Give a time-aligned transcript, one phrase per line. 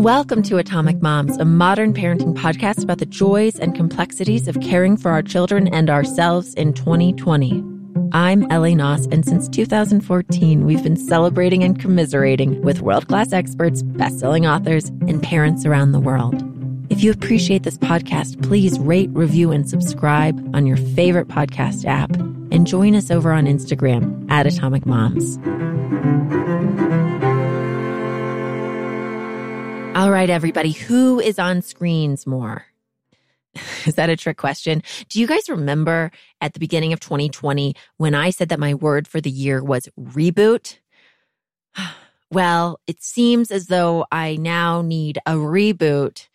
[0.00, 4.96] Welcome to Atomic Moms, a modern parenting podcast about the joys and complexities of caring
[4.96, 7.62] for our children and ourselves in 2020.
[8.10, 13.82] I'm Ellie Knaus, and since 2014, we've been celebrating and commiserating with world class experts,
[13.82, 16.42] best selling authors, and parents around the world.
[16.88, 22.16] If you appreciate this podcast, please rate, review, and subscribe on your favorite podcast app.
[22.50, 25.38] And join us over on Instagram at Atomic Moms.
[30.20, 32.66] Right, everybody, who is on screens more?
[33.86, 34.82] Is that a trick question?
[35.08, 36.10] Do you guys remember
[36.42, 39.88] at the beginning of 2020 when I said that my word for the year was
[39.98, 40.78] reboot?
[42.32, 46.28] Well, it seems as though I now need a reboot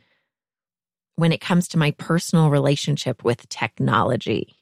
[1.15, 4.57] when it comes to my personal relationship with technology.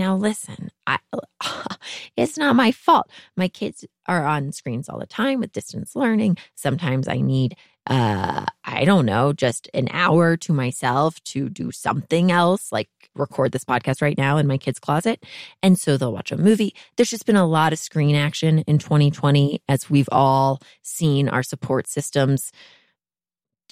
[0.00, 0.98] Now, listen, I,
[2.16, 3.10] it's not my fault.
[3.36, 6.38] My kids are on screens all the time with distance learning.
[6.54, 7.54] Sometimes I need,
[7.86, 13.52] uh, I don't know, just an hour to myself to do something else, like record
[13.52, 15.22] this podcast right now in my kid's closet.
[15.62, 16.74] And so they'll watch a movie.
[16.96, 21.42] There's just been a lot of screen action in 2020 as we've all seen our
[21.42, 22.52] support systems.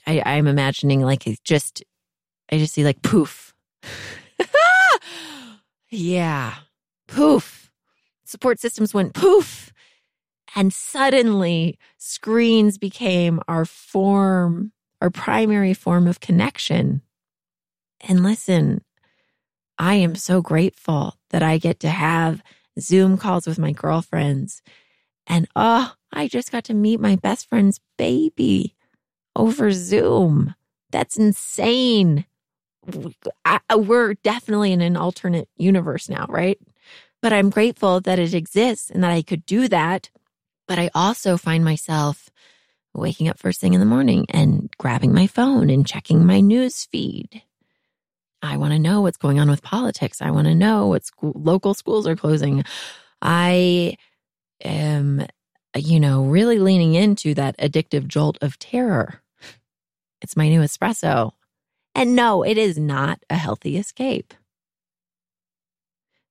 [0.06, 1.82] I, I'm imagining like just,
[2.52, 3.54] I just see like poof.
[5.90, 6.54] Yeah.
[7.06, 7.70] Poof.
[8.24, 9.72] Support systems went poof.
[10.54, 17.02] And suddenly screens became our form, our primary form of connection.
[18.00, 18.82] And listen,
[19.78, 22.42] I am so grateful that I get to have
[22.80, 24.62] Zoom calls with my girlfriends.
[25.26, 28.74] And oh, I just got to meet my best friend's baby
[29.36, 30.54] over Zoom.
[30.90, 32.24] That's insane.
[33.44, 36.58] I, we're definitely in an alternate universe now, right?
[37.20, 40.10] But I'm grateful that it exists and that I could do that.
[40.66, 42.30] But I also find myself
[42.94, 46.84] waking up first thing in the morning and grabbing my phone and checking my news
[46.84, 47.42] feed.
[48.42, 50.22] I want to know what's going on with politics.
[50.22, 52.64] I want to know what school, local schools are closing.
[53.20, 53.96] I
[54.62, 55.26] am,
[55.76, 59.22] you know, really leaning into that addictive jolt of terror.
[60.20, 61.32] It's my new espresso.
[61.94, 64.34] And no, it is not a healthy escape.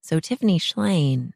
[0.02, 1.34] So Tiffany Shlain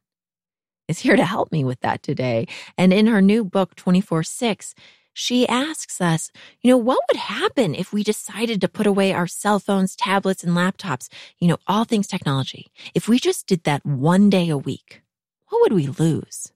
[0.87, 2.47] is here to help me with that today.
[2.77, 4.75] And in her new book, 24 6,
[5.13, 9.27] she asks us, you know, what would happen if we decided to put away our
[9.27, 12.67] cell phones, tablets, and laptops, you know, all things technology?
[12.95, 15.01] If we just did that one day a week,
[15.49, 16.53] what would we lose?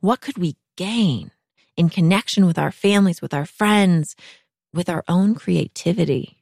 [0.00, 1.32] What could we gain
[1.76, 4.16] in connection with our families, with our friends,
[4.72, 6.38] with our own creativity.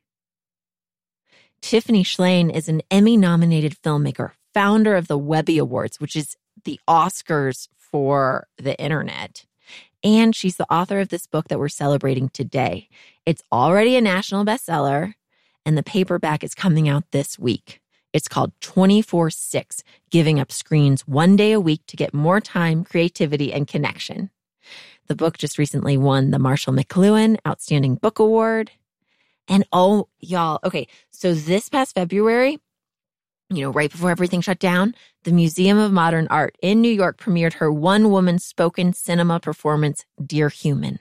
[1.60, 6.80] Tiffany Shlain is an Emmy nominated filmmaker, founder of the Webby Awards, which is the
[6.88, 9.44] Oscars for the internet.
[10.02, 12.88] And she's the author of this book that we're celebrating today.
[13.26, 15.14] It's already a national bestseller,
[15.66, 17.80] and the paperback is coming out this week.
[18.12, 22.82] It's called 24 6 Giving Up Screens One Day a Week to Get More Time,
[22.82, 24.30] Creativity, and Connection.
[25.08, 28.70] The book just recently won the Marshall McLuhan Outstanding Book Award.
[29.48, 32.58] And oh, y'all, okay, so this past February,
[33.48, 34.94] you know, right before everything shut down,
[35.24, 40.04] the Museum of Modern Art in New York premiered her one woman spoken cinema performance,
[40.24, 41.00] Dear Human.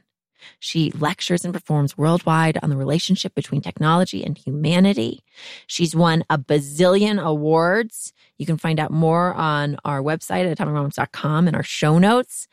[0.59, 5.23] She lectures and performs worldwide on the relationship between technology and humanity.
[5.67, 8.13] She's won a bazillion awards.
[8.37, 12.47] You can find out more on our website at atomicmoms.com in our show notes.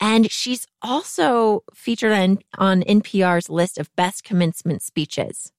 [0.00, 5.52] And she's also featured on, on NPR's list of best commencement speeches.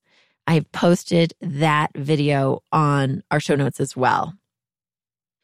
[0.46, 4.34] I've posted that video on our show notes as well.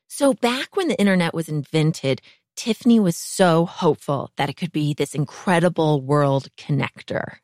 [0.08, 2.22] So, back when the internet was invented,
[2.56, 7.36] Tiffany was so hopeful that it could be this incredible world connector.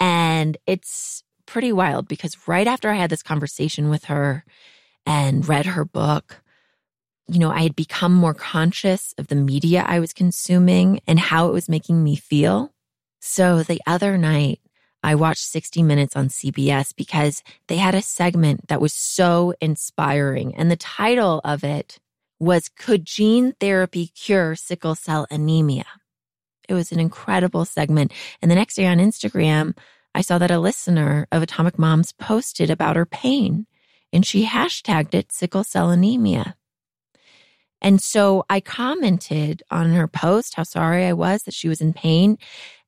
[0.00, 4.44] And it's pretty wild because right after I had this conversation with her
[5.06, 6.42] and read her book,
[7.30, 11.48] you know, I had become more conscious of the media I was consuming and how
[11.48, 12.72] it was making me feel.
[13.20, 14.60] So the other night,
[15.02, 20.54] I watched 60 Minutes on CBS because they had a segment that was so inspiring.
[20.56, 21.98] And the title of it
[22.40, 25.86] was Could Gene Therapy Cure Sickle Cell Anemia?
[26.68, 28.12] It was an incredible segment.
[28.42, 29.76] And the next day on Instagram,
[30.14, 33.66] I saw that a listener of Atomic Moms posted about her pain
[34.12, 36.56] and she hashtagged it sickle cell anemia.
[37.80, 41.92] And so I commented on her post how sorry I was that she was in
[41.92, 42.38] pain.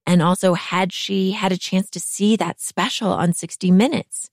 [0.06, 4.30] And also, had she had a chance to see that special on 60 Minutes?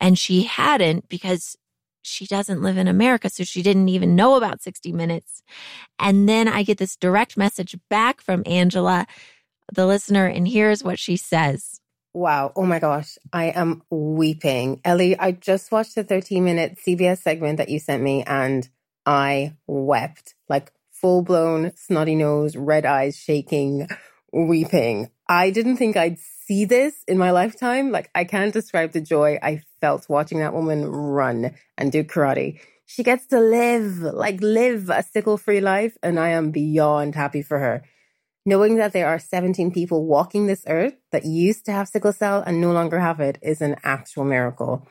[0.00, 1.56] And she hadn't because
[2.02, 3.30] she doesn't live in America.
[3.30, 5.42] So she didn't even know about 60 Minutes.
[5.98, 9.06] And then I get this direct message back from Angela.
[9.72, 11.80] the listener, and here's what she says.
[12.14, 12.52] Wow.
[12.56, 13.18] Oh my gosh.
[13.32, 14.80] I am weeping.
[14.84, 18.68] Ellie, I just watched the 13 minute CBS segment that you sent me and
[19.08, 23.88] I wept like full blown snotty nose, red eyes shaking,
[24.34, 25.08] weeping.
[25.26, 27.90] I didn't think I'd see this in my lifetime.
[27.90, 32.60] Like, I can't describe the joy I felt watching that woman run and do karate.
[32.84, 37.40] She gets to live, like, live a sickle free life, and I am beyond happy
[37.40, 37.82] for her.
[38.44, 42.42] Knowing that there are 17 people walking this earth that used to have sickle cell
[42.46, 44.86] and no longer have it is an actual miracle.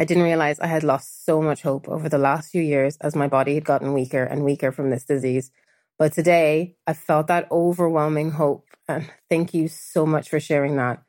[0.00, 3.14] I didn't realize I had lost so much hope over the last few years as
[3.14, 5.50] my body had gotten weaker and weaker from this disease.
[5.98, 8.64] But today, I felt that overwhelming hope.
[8.88, 11.02] And thank you so much for sharing that.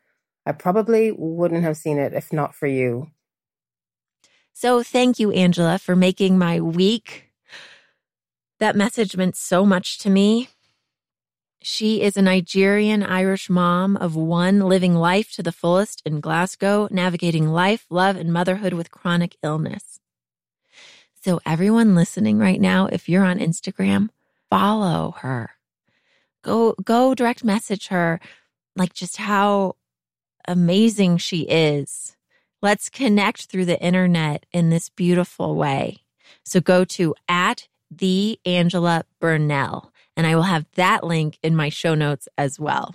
[0.46, 3.08] I probably wouldn't have seen it if not for you.
[4.52, 7.32] So thank you, Angela, for making my week.
[8.60, 10.50] That message meant so much to me.
[11.64, 16.88] She is a Nigerian Irish mom of one living life to the fullest in Glasgow,
[16.90, 20.00] navigating life, love, and motherhood with chronic illness.
[21.24, 24.10] So, everyone listening right now, if you're on Instagram,
[24.50, 25.52] follow her.
[26.42, 28.20] Go, go direct message her,
[28.76, 29.76] like just how
[30.48, 32.18] amazing she is.
[32.64, 35.98] Let's connect through the internet in this beautiful way.
[36.44, 39.91] So go to at the Angela Burnell
[40.22, 42.94] and I will have that link in my show notes as well.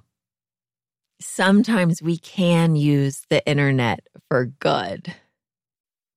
[1.20, 5.12] Sometimes we can use the internet for good.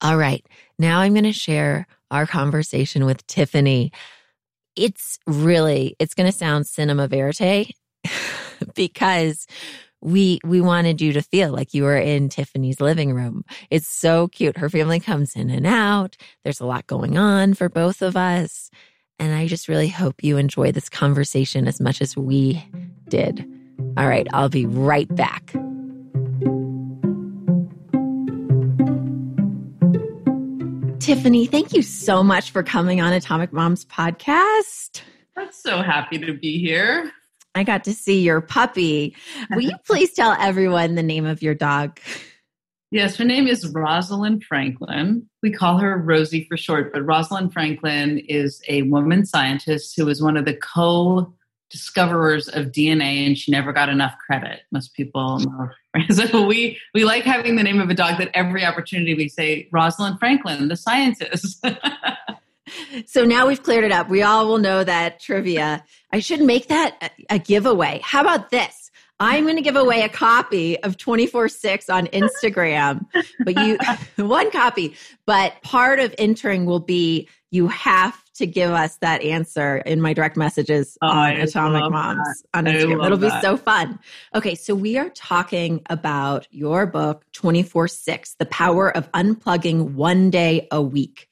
[0.01, 0.45] All right,
[0.77, 3.91] now I'm going to share our conversation with Tiffany.
[4.75, 7.71] It's really, it's going to sound cinema verite
[8.75, 9.47] because
[9.99, 13.45] we we wanted you to feel like you were in Tiffany's living room.
[13.71, 14.57] It's so cute.
[14.57, 16.17] Her family comes in and out.
[16.43, 18.69] There's a lot going on for both of us.
[19.19, 22.63] And I just really hope you enjoy this conversation as much as we
[23.09, 23.45] did.
[23.97, 25.53] All right, I'll be right back.
[30.99, 35.01] Tiffany, thank you so much for coming on Atomic Moms podcast.
[35.35, 37.11] I'm so happy to be here.
[37.55, 39.15] I got to see your puppy.
[39.49, 41.99] Will you please tell everyone the name of your dog?
[42.91, 45.29] Yes, her name is Rosalind Franklin.
[45.43, 50.23] We call her Rosie for short, but Rosalind Franklin is a woman scientist who was
[50.23, 51.33] one of the co
[51.69, 54.61] discoverers of DNA and she never got enough credit.
[54.71, 55.69] Most people know.
[56.11, 59.67] So we we like having the name of a dog that every opportunity we say
[59.71, 61.65] Rosalind Franklin, the scientist.
[63.07, 64.07] so now we've cleared it up.
[64.07, 65.83] We all will know that trivia.
[66.11, 68.01] I should make that a, a giveaway.
[68.03, 68.78] How about this?
[69.19, 73.05] I'm going to give away a copy of 24 6 on Instagram,
[73.43, 73.77] but you,
[74.25, 74.95] one copy,
[75.25, 80.13] but part of entering will be you have to give us that answer in my
[80.13, 82.57] direct messages oh, on Atomic Moms that.
[82.57, 83.05] on Instagram.
[83.05, 83.41] It'll that.
[83.41, 83.99] be so fun.
[84.33, 90.29] Okay, so we are talking about your book, 24 6 The Power of Unplugging One
[90.29, 91.27] Day a Week.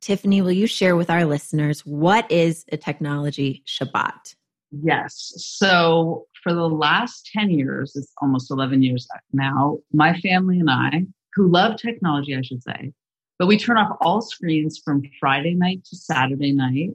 [0.00, 4.34] Tiffany, will you share with our listeners what is a technology Shabbat?
[4.70, 5.32] Yes.
[5.36, 11.06] So for the last 10 years, it's almost 11 years now, my family and I,
[11.34, 12.92] who love technology, I should say,
[13.38, 16.90] but we turn off all screens from Friday night to Saturday night.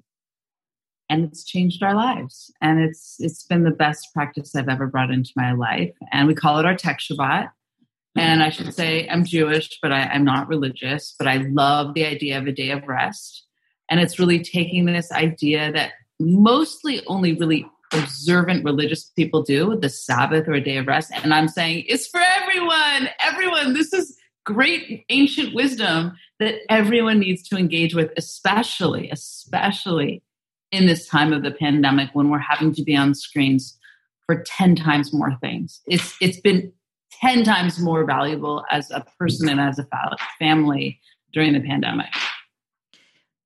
[1.09, 2.51] And it's changed our lives.
[2.61, 5.93] And it's it's been the best practice I've ever brought into my life.
[6.11, 7.49] And we call it our tech Shabbat.
[8.15, 12.05] And I should say I'm Jewish, but I, I'm not religious, but I love the
[12.05, 13.45] idea of a day of rest.
[13.89, 19.89] And it's really taking this idea that mostly only really observant religious people do, the
[19.89, 21.11] Sabbath or a day of rest.
[21.13, 23.09] And I'm saying it's for everyone.
[23.19, 23.73] Everyone.
[23.73, 30.21] This is great ancient wisdom that everyone needs to engage with, especially, especially
[30.71, 33.77] in this time of the pandemic when we're having to be on screens
[34.25, 35.81] for 10 times more things.
[35.87, 36.71] It's it's been
[37.21, 39.87] 10 times more valuable as a person and as a
[40.39, 40.99] family
[41.31, 42.07] during the pandemic.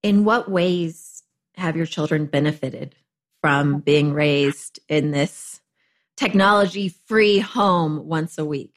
[0.02, 1.24] In what ways
[1.56, 2.96] have your children benefited
[3.42, 3.80] from mm-hmm.
[3.80, 5.62] being raised in this
[6.18, 8.74] technology free home once a week?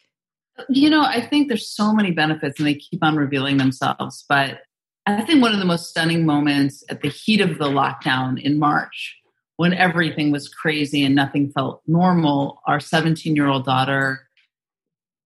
[0.68, 4.24] You know, I think there's so many benefits and they keep on revealing themselves.
[4.28, 4.60] But
[5.06, 8.58] I think one of the most stunning moments at the heat of the lockdown in
[8.58, 9.16] March,
[9.56, 14.28] when everything was crazy and nothing felt normal, our 17 year old daughter,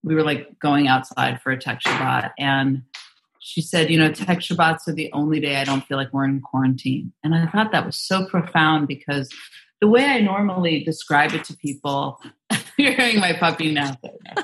[0.03, 2.31] we were like going outside for a tech Shabbat.
[2.39, 2.83] And
[3.47, 6.25] she said, you know, tech Shabbats are the only day I don't feel like we're
[6.25, 7.13] in quarantine.
[7.23, 9.29] And I thought that was so profound because
[9.79, 12.19] the way I normally describe it to people,
[12.77, 13.95] you're hearing my puppy now.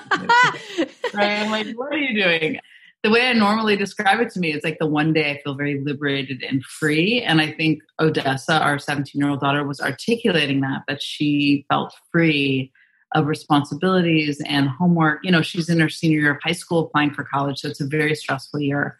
[1.14, 1.42] right?
[1.42, 2.60] I'm like, what are you doing?
[3.04, 5.56] The way I normally describe it to me is like the one day I feel
[5.56, 7.22] very liberated and free.
[7.22, 11.94] And I think Odessa, our 17 year old daughter, was articulating that, that she felt
[12.10, 12.72] free
[13.14, 15.20] of responsibilities and homework.
[15.24, 17.82] You know, she's in her senior year of high school applying for college, so it's
[17.82, 18.98] a very stressful year.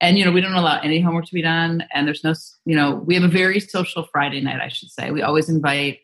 [0.00, 1.84] And, you know, we don't allow any homework to be done.
[1.92, 2.32] And there's no,
[2.64, 5.10] you know, we have a very social Friday night, I should say.
[5.10, 5.98] We always invite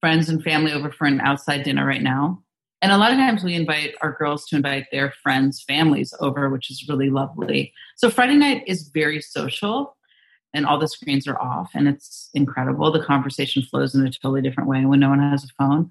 [0.00, 2.42] friends and family over for an outside dinner right now.
[2.82, 6.50] And a lot of times we invite our girls to invite their friends' families over,
[6.50, 7.72] which is really lovely.
[7.96, 9.96] So Friday night is very social
[10.54, 12.92] and all the screens are off and it's incredible.
[12.92, 15.90] The conversation flows in a totally different way when no one has a phone.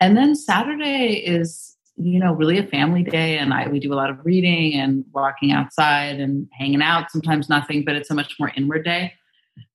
[0.00, 3.96] And then Saturday is, you know, really a family day and I we do a
[3.96, 8.34] lot of reading and walking outside and hanging out, sometimes nothing, but it's a much
[8.38, 9.14] more inward day.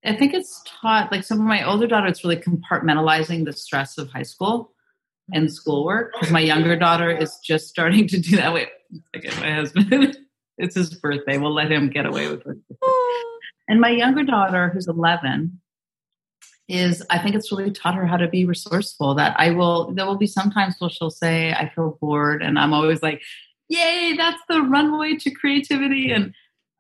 [0.05, 3.97] I think it's taught like some of my older daughter, it's really compartmentalizing the stress
[3.97, 4.73] of high school
[5.33, 6.13] and schoolwork.
[6.13, 8.53] Because my younger daughter is just starting to do that.
[8.53, 8.69] Wait,
[9.13, 10.17] again, my husband.
[10.57, 11.37] it's his birthday.
[11.37, 12.57] We'll let him get away with it.
[13.67, 15.59] And my younger daughter, who's 11,
[16.71, 19.13] is I think it's really taught her how to be resourceful.
[19.15, 22.41] That I will, there will be sometimes where she'll say, I feel bored.
[22.41, 23.21] And I'm always like,
[23.67, 26.11] yay, that's the runway to creativity.
[26.11, 26.33] And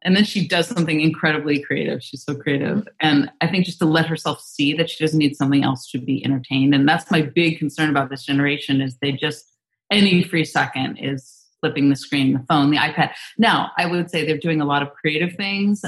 [0.03, 2.01] and then she does something incredibly creative.
[2.01, 2.87] She's so creative.
[3.01, 5.99] And I think just to let herself see that she doesn't need something else to
[5.99, 6.73] be entertained.
[6.73, 9.45] And that's my big concern about this generation is they just
[9.91, 13.11] any free second is flipping the screen, the phone, the iPad.
[13.37, 15.83] Now, I would say they're doing a lot of creative things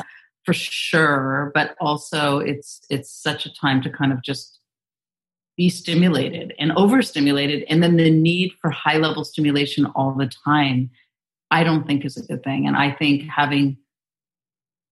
[0.45, 4.59] for sure, but also it's it's such a time to kind of just
[5.55, 10.89] be stimulated and overstimulated and then the need for high level stimulation all the time
[11.53, 12.65] I don't think is a good thing.
[12.65, 13.77] And I think having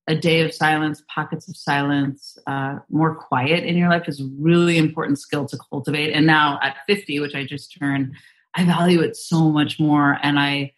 [0.06, 4.78] a day of silence, pockets of silence, uh, more quiet in your life is really
[4.78, 6.14] important skill to cultivate.
[6.14, 8.14] And now at 50, which I just turned,
[8.54, 10.20] I value it so much more.
[10.22, 10.74] And I,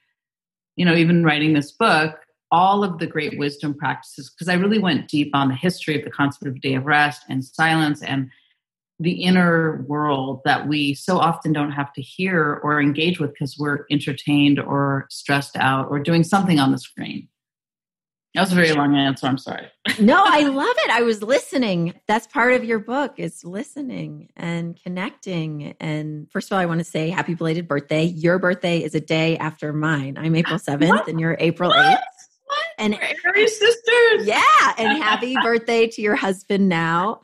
[0.77, 2.17] you know, even writing this book,
[2.53, 6.05] all of the great wisdom practices, because I really went deep on the history of
[6.05, 8.29] the concept of day of rest and silence and
[8.99, 13.57] the inner world that we so often don't have to hear or engage with because
[13.57, 17.27] we're entertained or stressed out or doing something on the screen.
[18.35, 19.27] That was a very long answer.
[19.27, 19.67] I'm sorry.
[19.99, 20.91] no, I love it.
[20.91, 21.93] I was listening.
[22.07, 25.75] That's part of your book is listening and connecting.
[25.79, 28.05] And first of all, I want to say happy belated birthday.
[28.05, 30.17] Your birthday is a day after mine.
[30.17, 31.07] I'm April 7th what?
[31.07, 32.01] and you're April 8th.
[32.77, 34.25] And We're sisters.
[34.25, 34.73] Yeah.
[34.77, 37.21] And happy birthday to your husband now.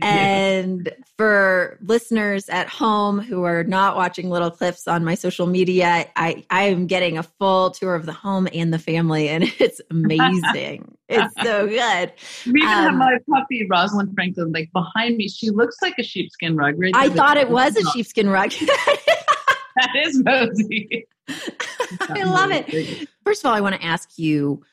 [0.00, 6.06] and for listeners at home who are not watching little clips on my social media,
[6.16, 9.80] I, I am getting a full tour of the home and the family, and it's
[9.90, 10.96] amazing.
[11.08, 12.12] it's so good.
[12.46, 15.28] We even um, have my puppy, Rosalind Franklin, like behind me.
[15.28, 16.74] She looks like a sheepskin rug.
[16.78, 18.50] Right I thought it was a sheepskin rug.
[18.50, 21.06] that is Mosey.
[21.28, 23.08] I love it.
[23.24, 24.64] First of all, I want to ask you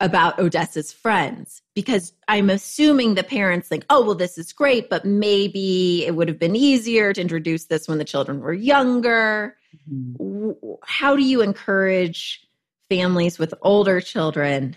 [0.00, 5.04] about Odessa's friends because I'm assuming the parents think, oh, well, this is great, but
[5.04, 9.56] maybe it would have been easier to introduce this when the children were younger.
[9.90, 10.52] Mm-hmm.
[10.84, 12.46] How do you encourage
[12.88, 14.76] families with older children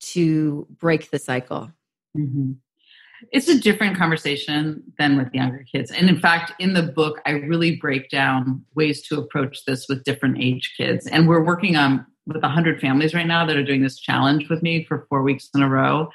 [0.00, 1.70] to break the cycle?
[2.16, 2.52] Mm-hmm.
[3.32, 5.90] It's a different conversation than with younger kids.
[5.90, 10.04] And in fact, in the book, I really break down ways to approach this with
[10.04, 11.06] different age kids.
[11.06, 14.62] And we're working on with 100 families right now that are doing this challenge with
[14.62, 16.10] me for four weeks in a row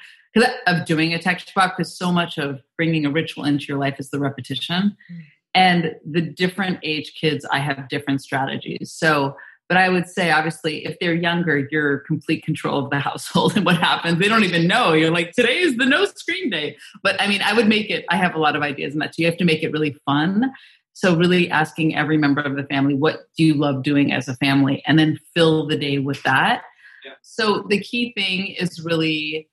[0.66, 3.96] of doing a text box because so much of bringing a ritual into your life
[3.98, 4.96] is the repetition.
[5.10, 5.22] Mm.
[5.54, 8.92] And the different age kids, I have different strategies.
[8.92, 9.36] So,
[9.68, 13.64] but I would say, obviously, if they're younger, you're complete control of the household and
[13.64, 14.18] what happens.
[14.18, 14.92] They don't even know.
[14.92, 16.76] You're like, today is the no screen day.
[17.02, 19.14] But I mean, I would make it, I have a lot of ideas in that
[19.14, 19.22] too.
[19.22, 20.52] You have to make it really fun
[20.96, 24.36] so, really asking every member of the family, what do you love doing as a
[24.36, 24.82] family?
[24.86, 26.62] And then fill the day with that.
[27.04, 27.12] Yeah.
[27.20, 29.46] So, the key thing is really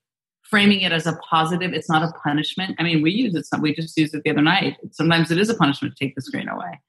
[0.44, 1.74] framing it as a positive.
[1.74, 2.78] It's not a punishment.
[2.80, 4.78] I mean, we use it, we just used it the other night.
[4.92, 6.80] Sometimes it is a punishment to take the screen away.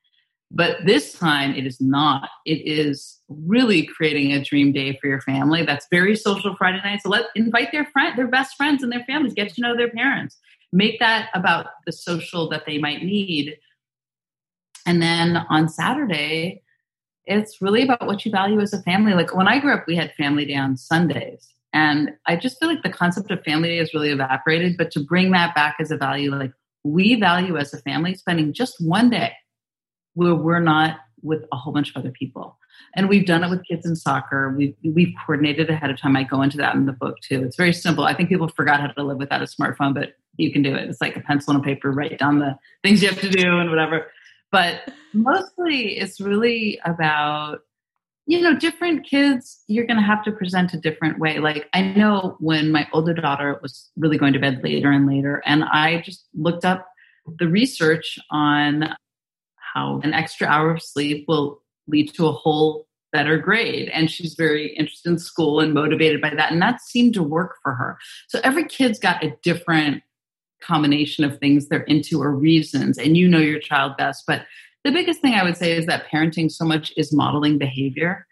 [0.52, 2.28] But this time it is not.
[2.46, 5.64] It is really creating a dream day for your family.
[5.64, 7.00] That's very social Friday night.
[7.02, 9.90] So let invite their friend, their best friends and their families, get to know their
[9.90, 10.38] parents.
[10.72, 13.56] Make that about the social that they might need
[14.86, 16.62] and then on Saturday,
[17.26, 19.14] it's really about what you value as a family.
[19.14, 21.48] Like when I grew up, we had family day on Sundays.
[21.72, 24.76] And I just feel like the concept of family day has really evaporated.
[24.76, 26.52] But to bring that back as a value, like
[26.84, 29.32] we value as a family spending just one day
[30.12, 32.58] where we're not with a whole bunch of other people.
[32.94, 34.54] And we've done it with kids in soccer.
[34.56, 36.16] We've, we've coordinated ahead of time.
[36.16, 37.42] I go into that in the book too.
[37.42, 38.04] It's very simple.
[38.04, 40.88] I think people forgot how to live without a smartphone, but you can do it.
[40.88, 43.58] It's like a pencil and a paper, write down the things you have to do
[43.58, 44.06] and whatever
[44.54, 47.60] but mostly it's really about
[48.26, 51.82] you know different kids you're going to have to present a different way like i
[51.82, 56.00] know when my older daughter was really going to bed later and later and i
[56.00, 56.86] just looked up
[57.38, 58.94] the research on
[59.74, 63.88] how an extra hour of sleep will lead to a whole better grade.
[63.90, 66.50] And she's very interested in school and motivated by that.
[66.50, 67.96] And that seemed to work for her.
[68.28, 70.02] So every kid's got a different
[70.64, 72.98] combination of things they're into or reasons.
[72.98, 74.24] And you know your child best.
[74.26, 74.46] But
[74.84, 78.26] the biggest thing I would say is that parenting so much is modeling behavior.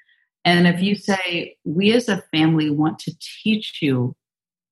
[0.45, 4.15] And if you say, we as a family want to teach you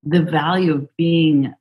[0.03, 1.55] the value of being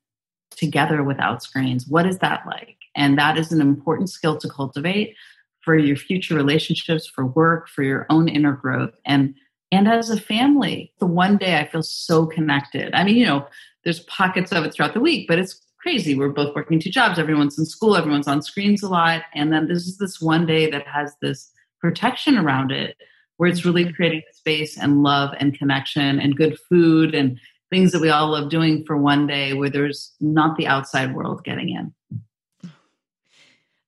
[0.51, 2.77] together without screens, what is that like?
[2.95, 5.15] And that is an important skill to cultivate
[5.61, 8.95] for your future relationships, for work, for your own inner growth.
[9.05, 9.35] And
[9.71, 12.93] and as a family, the one day I feel so connected.
[12.95, 13.47] I mean, you know,
[13.83, 16.15] there's pockets of it throughout the week, but it's crazy.
[16.15, 19.23] We're both working two jobs, everyone's in school, everyone's on screens a lot.
[19.33, 22.97] And then this is this one day that has this protection around it
[23.37, 23.93] where it's really mm-hmm.
[23.93, 28.49] creating space and love and connection and good food and things that we all love
[28.49, 31.93] doing for one day where there's not the outside world getting in.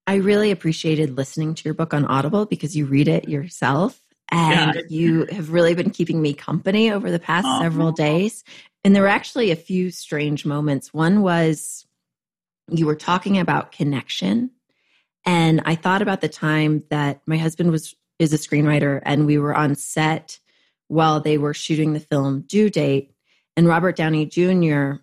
[0.07, 4.00] I really appreciated listening to your book on Audible because you read it yourself
[4.31, 4.81] and yeah.
[4.89, 7.61] you have really been keeping me company over the past oh.
[7.61, 8.43] several days.
[8.83, 10.93] And there were actually a few strange moments.
[10.93, 11.85] One was
[12.69, 14.51] you were talking about connection.
[15.25, 19.39] And I thought about the time that my husband was is a screenwriter and we
[19.39, 20.39] were on set
[20.88, 23.15] while they were shooting the film Due Date
[23.57, 24.93] and Robert Downey Jr.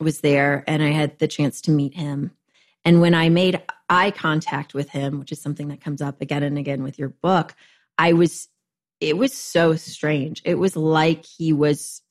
[0.00, 2.32] was there and I had the chance to meet him.
[2.84, 6.42] And when I made eye contact with him, which is something that comes up again
[6.42, 7.54] and again with your book,
[7.98, 8.48] I was,
[9.00, 10.42] it was so strange.
[10.44, 12.02] It was like he was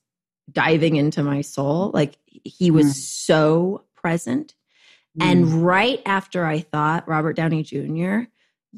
[0.50, 1.90] diving into my soul.
[1.92, 2.94] Like he was mm.
[2.94, 4.54] so present.
[5.18, 5.24] Mm.
[5.24, 8.28] And right after I thought Robert Downey Jr.,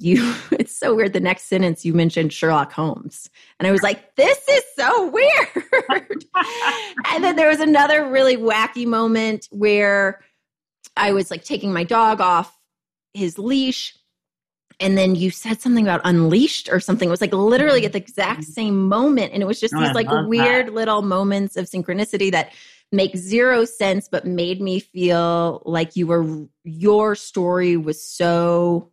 [0.01, 4.15] you it's so weird the next sentence you mentioned sherlock holmes and i was like
[4.17, 5.65] this is so weird
[7.09, 10.21] and then there was another really wacky moment where
[10.97, 12.57] i was like taking my dog off
[13.15, 13.98] his leash
[14.81, 17.99] and then you said something about unleashed or something it was like literally at the
[17.99, 18.53] exact mm-hmm.
[18.53, 20.75] same moment and it was just oh, these like weird that.
[20.75, 22.53] little moments of synchronicity that
[22.91, 28.91] make zero sense but made me feel like you were your story was so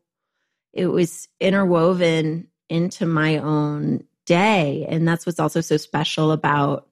[0.73, 4.85] it was interwoven into my own day.
[4.89, 6.87] And that's what's also so special about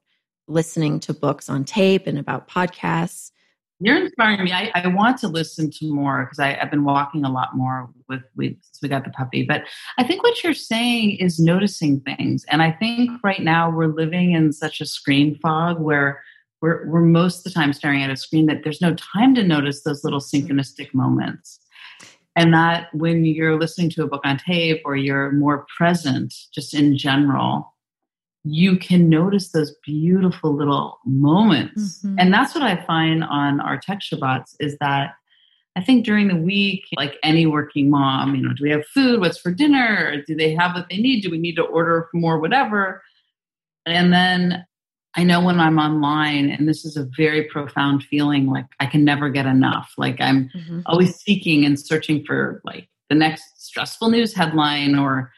[0.48, 3.32] listening to books on tape and about podcasts.
[3.80, 4.54] You're inspiring me.
[4.54, 8.22] I, I want to listen to more because I've been walking a lot more with
[8.36, 9.44] we since we got the puppy.
[9.44, 9.64] But
[9.98, 12.46] I think what you're saying is noticing things.
[12.50, 16.24] And I think right now we're living in such a screen fog where
[16.62, 19.44] we're, we're most of the time staring at a screen that there's no time to
[19.44, 20.48] notice those little mm-hmm.
[20.48, 21.60] synchronistic moments
[22.36, 26.74] and that when you're listening to a book on tape or you're more present just
[26.74, 27.73] in general
[28.44, 32.16] you can notice those beautiful little moments mm-hmm.
[32.20, 35.14] and that's what i find on our tech shabbats is that
[35.76, 39.20] i think during the week like any working mom you know do we have food
[39.20, 42.40] what's for dinner do they have what they need do we need to order more
[42.40, 43.02] whatever
[43.86, 44.66] and then
[45.16, 49.04] I know when I'm online, and this is a very profound feeling, like I can
[49.04, 49.94] never get enough.
[49.98, 50.82] Like I'm mm-hmm.
[50.88, 55.32] always seeking and searching for like the next stressful news headline or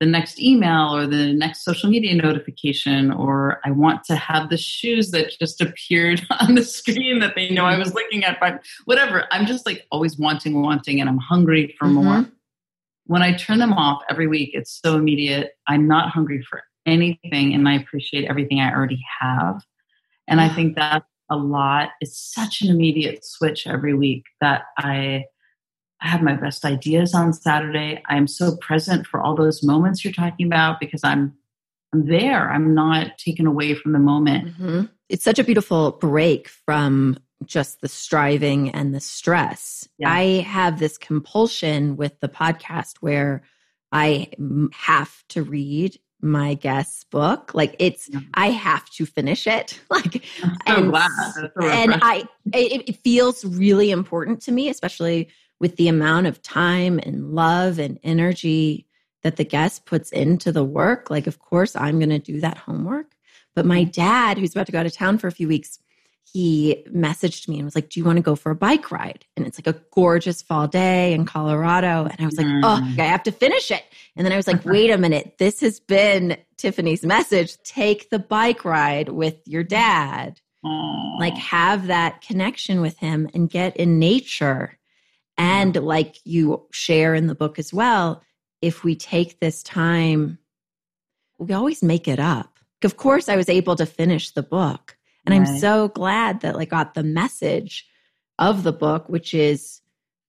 [0.00, 4.56] the next email or the next social media notification, or I want to have the
[4.56, 8.64] shoes that just appeared on the screen that they know I was looking at, but
[8.84, 9.26] whatever.
[9.30, 12.04] I'm just like always wanting, wanting, and I'm hungry for mm-hmm.
[12.04, 12.26] more.
[13.06, 15.52] When I turn them off every week, it's so immediate.
[15.68, 19.62] I'm not hungry for anything and I appreciate everything I already have.
[20.28, 25.24] And I think that a lot is such an immediate switch every week that I
[26.04, 28.02] I have my best ideas on Saturday.
[28.06, 31.34] I'm so present for all those moments you're talking about because I'm
[31.94, 32.50] I'm there.
[32.50, 34.48] I'm not taken away from the moment.
[34.48, 34.82] Mm-hmm.
[35.08, 39.88] It's such a beautiful break from just the striving and the stress.
[39.98, 40.12] Yeah.
[40.12, 43.42] I have this compulsion with the podcast where
[43.92, 44.28] I
[44.72, 47.54] have to read my guest's book.
[47.54, 48.20] Like it's, yeah.
[48.34, 49.80] I have to finish it.
[49.90, 55.28] Like, so and, so and I, it, it feels really important to me, especially
[55.64, 58.86] with the amount of time and love and energy
[59.22, 61.08] that the guest puts into the work.
[61.08, 63.16] Like, of course, I'm going to do that homework.
[63.54, 65.78] But my dad, who's about to go out of town for a few weeks,
[66.30, 69.24] he messaged me and was like, Do you want to go for a bike ride?
[69.38, 72.08] And it's like a gorgeous fall day in Colorado.
[72.10, 72.60] And I was like, mm.
[72.62, 73.84] Oh, I have to finish it.
[74.16, 75.36] And then I was like, Wait a minute.
[75.38, 77.56] This has been Tiffany's message.
[77.62, 80.42] Take the bike ride with your dad.
[81.18, 84.78] Like, have that connection with him and get in nature.
[85.36, 88.22] And like you share in the book as well,
[88.62, 90.38] if we take this time,
[91.38, 92.58] we always make it up.
[92.82, 95.48] Of course, I was able to finish the book and right.
[95.48, 97.86] I'm so glad that I got the message
[98.38, 99.80] of the book, which is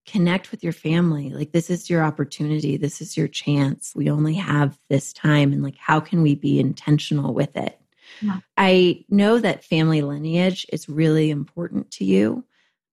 [0.06, 1.32] connect with your family.
[1.32, 2.78] Like, this is your opportunity.
[2.78, 3.94] This is your chance.
[3.96, 5.52] We only have this time.
[5.52, 7.80] And, like, how can we be intentional with it?
[8.22, 8.39] Yeah.
[8.56, 12.46] I know that family lineage is really important to you.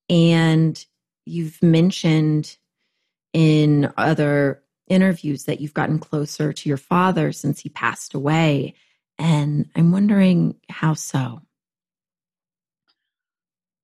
[0.08, 0.84] And
[1.24, 2.56] you've mentioned
[3.32, 8.74] in other interviews that you've gotten closer to your father since he passed away.
[9.18, 11.40] And I'm wondering how so.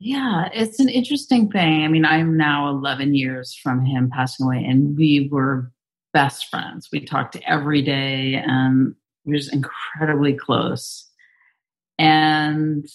[0.00, 1.82] Yeah, it's an interesting thing.
[1.82, 5.72] I mean, I'm now 11 years from him passing away, and we were
[6.12, 6.88] best friends.
[6.92, 11.10] We talked every day, and we were just incredibly close.
[11.98, 12.86] And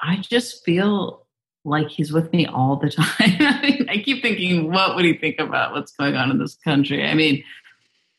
[0.00, 1.25] I just feel
[1.66, 3.06] like he's with me all the time.
[3.18, 6.54] I, mean, I keep thinking, what would he think about what's going on in this
[6.54, 7.06] country?
[7.06, 7.42] I mean,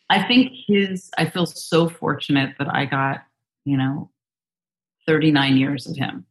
[0.09, 3.23] I think his, I feel so fortunate that I got,
[3.65, 4.09] you know,
[5.05, 6.25] 39 years of him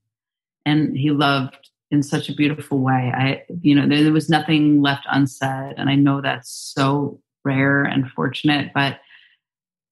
[0.66, 3.12] and he loved in such a beautiful way.
[3.14, 7.84] I, you know, there, there was nothing left unsaid, and I know that's so rare
[7.84, 8.72] and fortunate.
[8.74, 8.98] But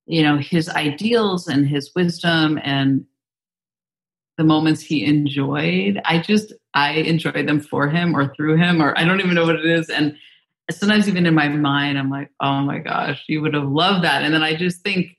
[0.06, 3.06] you know, his ideals and his wisdom and
[4.36, 8.98] the moments he enjoyed, I just I enjoy them for him or through him, or
[8.98, 9.88] I don't even know what it is.
[9.88, 10.16] And
[10.70, 14.22] sometimes even in my mind, I'm like, oh my gosh, you would have loved that.
[14.22, 15.16] And then I just think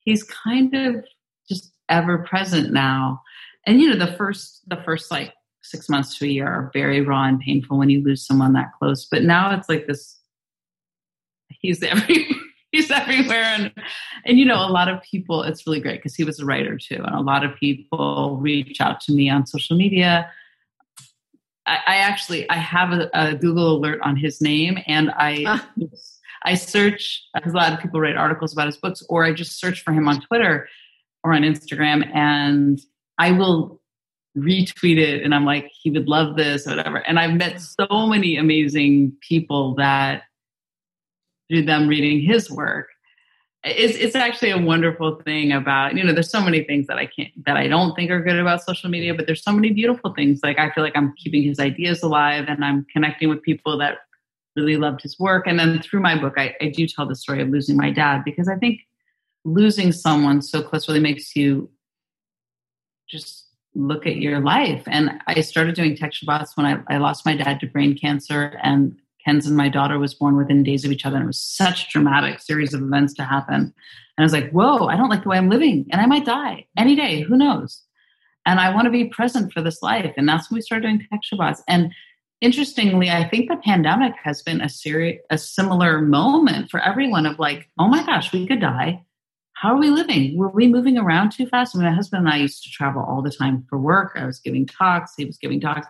[0.00, 1.04] he's kind of
[1.48, 3.22] just ever present now
[3.68, 7.02] and you know the first the first like six months to a year are very
[7.02, 10.18] raw and painful when you lose someone that close but now it's like this
[11.50, 12.26] he's every
[12.72, 13.72] he's everywhere and
[14.24, 16.76] and you know a lot of people it's really great because he was a writer
[16.78, 20.30] too and a lot of people reach out to me on social media
[21.66, 25.70] i, I actually i have a, a, google alert on his name and i ah.
[26.44, 29.58] i search because a lot of people write articles about his books or i just
[29.58, 30.68] search for him on twitter
[31.24, 32.80] or on instagram and
[33.18, 33.80] I will
[34.36, 36.98] retweet it and I'm like, he would love this or whatever.
[36.98, 40.22] And I've met so many amazing people that
[41.48, 42.88] through them reading his work.
[43.64, 47.06] It's, it's actually a wonderful thing about you know there's so many things that I
[47.06, 50.14] can't that I don't think are good about social media but there's so many beautiful
[50.14, 53.76] things like I feel like I'm keeping his ideas alive and I'm connecting with people
[53.78, 53.98] that
[54.54, 57.42] really loved his work and then through my book I, I do tell the story
[57.42, 58.80] of losing my dad because I think
[59.44, 61.68] losing someone so close really makes you
[63.08, 64.82] just look at your life.
[64.86, 68.58] And I started doing Tech Shabbats when I, I lost my dad to brain cancer
[68.62, 71.16] and Ken's and my daughter was born within days of each other.
[71.16, 73.54] And it was such a dramatic series of events to happen.
[73.54, 73.72] And
[74.18, 75.86] I was like, whoa, I don't like the way I'm living.
[75.90, 77.22] And I might die any day.
[77.22, 77.82] Who knows?
[78.46, 80.12] And I want to be present for this life.
[80.16, 81.60] And that's when we started doing Tech Shabbats.
[81.68, 81.92] And
[82.40, 87.38] interestingly, I think the pandemic has been a serious, a similar moment for everyone of
[87.38, 89.04] like, oh my gosh, we could die
[89.60, 90.36] how are we living?
[90.36, 91.74] Were we moving around too fast?
[91.74, 94.12] I mean, my husband and I used to travel all the time for work.
[94.14, 95.88] I was giving talks, he was giving talks,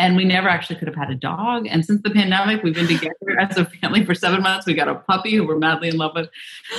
[0.00, 1.66] and we never actually could have had a dog.
[1.68, 4.64] And since the pandemic, we've been together as a family for seven months.
[4.64, 6.30] We got a puppy who we're madly in love with.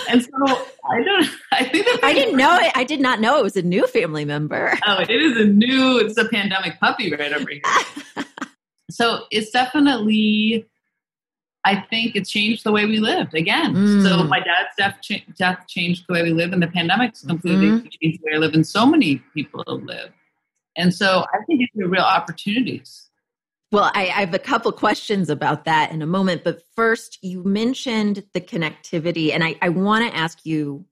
[0.10, 2.72] And so I don't, I think that I didn't know it.
[2.74, 4.76] I did not know it was a new family member.
[4.88, 7.62] Oh, it is a new, it's a pandemic puppy right over here.
[8.90, 10.66] so it's definitely
[11.64, 13.76] I think it changed the way we lived again.
[13.76, 14.02] Mm.
[14.04, 17.68] So my dad's death, cha- death changed the way we live, and the pandemic's completely
[17.68, 17.88] mm-hmm.
[18.02, 20.12] changed the way I live, and so many people live.
[20.76, 23.11] And so I think it's a real opportunities.
[23.72, 27.42] Well, I, I have a couple questions about that in a moment, but first, you
[27.44, 30.86] mentioned the connectivity, and I, I want to ask you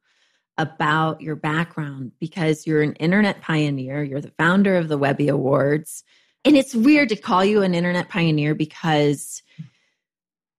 [0.58, 4.02] about your background because you're an internet pioneer.
[4.02, 6.06] You're the founder of the Webby Awards,
[6.46, 9.44] and it's weird to call you an internet pioneer because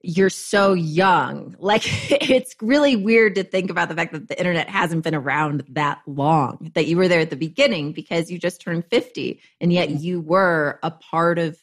[0.03, 1.57] you're so young.
[1.61, 1.83] Like
[2.23, 6.01] it's really weird to think about the fact that the internet hasn't been around that
[6.07, 9.91] long, that you were there at the beginning because you just turned 50 and yet
[9.91, 11.63] you were a part of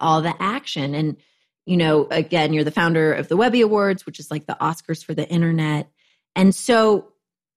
[0.00, 0.94] all the action.
[0.94, 1.16] And,
[1.64, 5.04] you know, again, you're the founder of the Webby Awards, which is like the Oscars
[5.04, 5.88] for the internet.
[6.34, 7.12] And so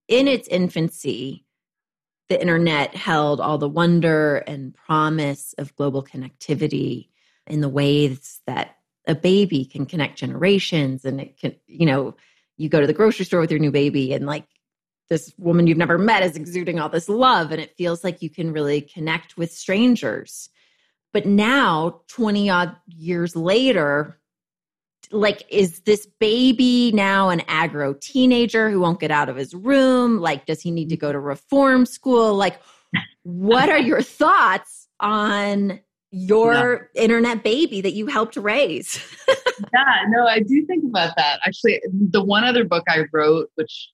[0.08, 1.46] in its infancy,
[2.30, 7.10] the internet held all the wonder and promise of global connectivity
[7.48, 12.16] in the ways that a baby can connect generations and it can you know
[12.58, 14.46] you go to the grocery store with your new baby and like
[15.10, 18.30] this woman you've never met is exuding all this love and it feels like you
[18.30, 20.50] can really connect with strangers
[21.14, 24.20] but now 20 odd years later
[25.12, 30.20] like is this baby now an aggro teenager who won't get out of his room
[30.20, 32.60] like does he need to go to reform school like
[33.24, 35.80] what are your thoughts on
[36.12, 37.04] your yeah.
[37.04, 39.00] internet baby that you helped raise.
[39.28, 41.40] yeah, no, I do think about that.
[41.46, 43.90] Actually, the one other book I wrote, which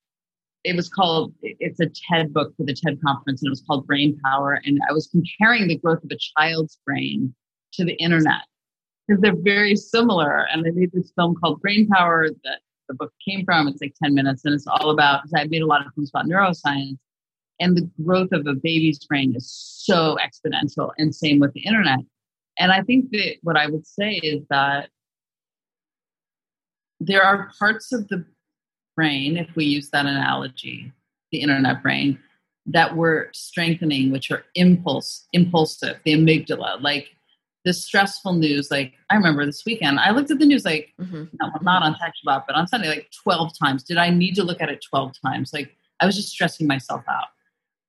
[0.65, 3.86] it was called, it's a TED book for the TED conference, and it was called
[3.86, 4.60] Brain Power.
[4.65, 7.34] And I was comparing the growth of a child's brain
[7.73, 8.41] to the internet.
[9.08, 10.47] because they're very similar.
[10.51, 13.67] And I made this film called Brain Power that the book came from.
[13.67, 16.12] It's like 10 minutes and it's all about, because I made a lot of films
[16.13, 16.97] about neuroscience
[17.60, 21.99] and the growth of a baby's brain is so exponential and same with the internet.
[22.58, 24.89] And I think that what I would say is that
[26.99, 28.25] there are parts of the
[28.96, 30.92] brain, if we use that analogy,
[31.32, 32.20] the internet brain,
[32.68, 37.10] that we're strengthening, which are impulse, impulsive, the amygdala, like
[37.64, 38.72] the stressful news.
[38.72, 41.26] Like I remember this weekend, I looked at the news like mm-hmm.
[41.40, 43.84] no, not on TechShabbat, but on Sunday like 12 times.
[43.84, 45.52] Did I need to look at it 12 times?
[45.54, 47.28] Like I was just stressing myself out.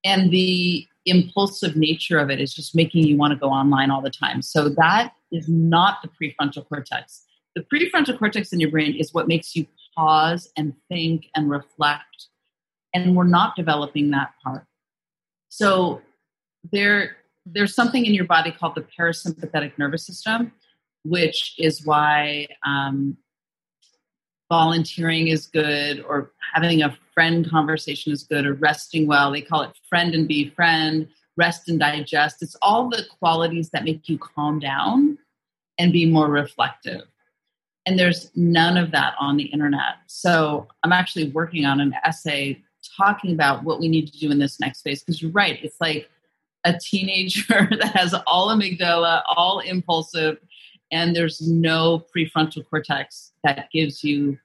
[0.05, 4.03] And the impulsive nature of it is just making you want to go online all
[4.03, 4.43] the time.
[4.43, 7.25] So that is not the prefrontal cortex.
[7.55, 12.29] The prefrontal cortex in your brain is what makes you pause and think and reflect
[12.97, 14.65] and we're not developing that part.
[15.51, 16.01] So
[16.73, 20.53] there, there's something in your body called the parasympathetic nervous system,
[21.05, 23.19] which is why um,
[24.51, 29.31] volunteering is good, or having a friend conversation is good, or resting well.
[29.31, 31.07] They call it friend and be friend,
[31.37, 32.43] rest and digest.
[32.43, 35.19] It's all the qualities that make you calm down
[35.79, 37.03] and be more reflective.
[37.87, 39.95] And there's none of that on the internet.
[40.09, 42.63] So I'm actually working on an essay
[42.97, 45.81] talking about what we need to do in this next phase because you're right it's
[45.81, 46.09] like
[46.65, 50.39] a teenager that has all amygdala all impulsive
[50.93, 54.39] and there's no prefrontal cortex that gives you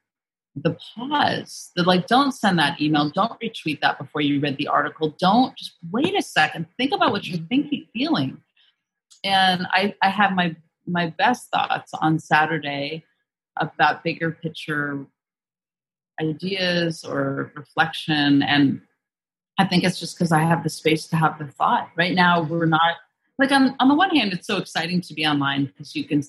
[0.56, 4.68] the pause that like don't send that email don't retweet that before you read the
[4.68, 8.38] article don't just wait a second think about what you're thinking feeling
[9.24, 10.54] and i i have my
[10.86, 13.04] my best thoughts on saturday
[13.58, 15.06] about bigger picture
[16.20, 18.44] ideas or reflection.
[18.44, 18.82] And
[19.58, 21.90] I think it's just because I have the space to have the thought.
[21.96, 22.98] Right now, we're not
[23.38, 26.22] like on, on the one hand, it's so exciting to be online because you can,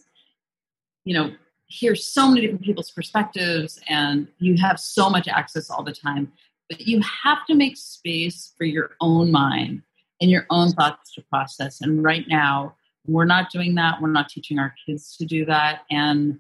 [1.04, 1.30] you know,
[1.66, 6.32] hear so many different people's perspectives and you have so much access all the time.
[6.68, 9.82] But you have to make space for your own mind
[10.20, 11.80] and your own thoughts to process.
[11.80, 14.00] And right now, we're not doing that.
[14.00, 15.80] We're not teaching our kids to do that.
[15.90, 16.38] And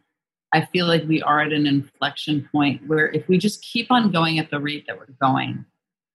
[0.52, 4.10] I feel like we are at an inflection point where if we just keep on
[4.10, 5.64] going at the rate that we're going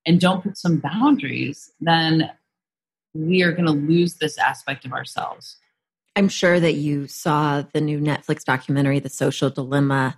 [0.05, 2.31] and don't put some boundaries, then
[3.13, 5.57] we are going to lose this aspect of ourselves.
[6.15, 10.17] I'm sure that you saw the new Netflix documentary, The Social Dilemma,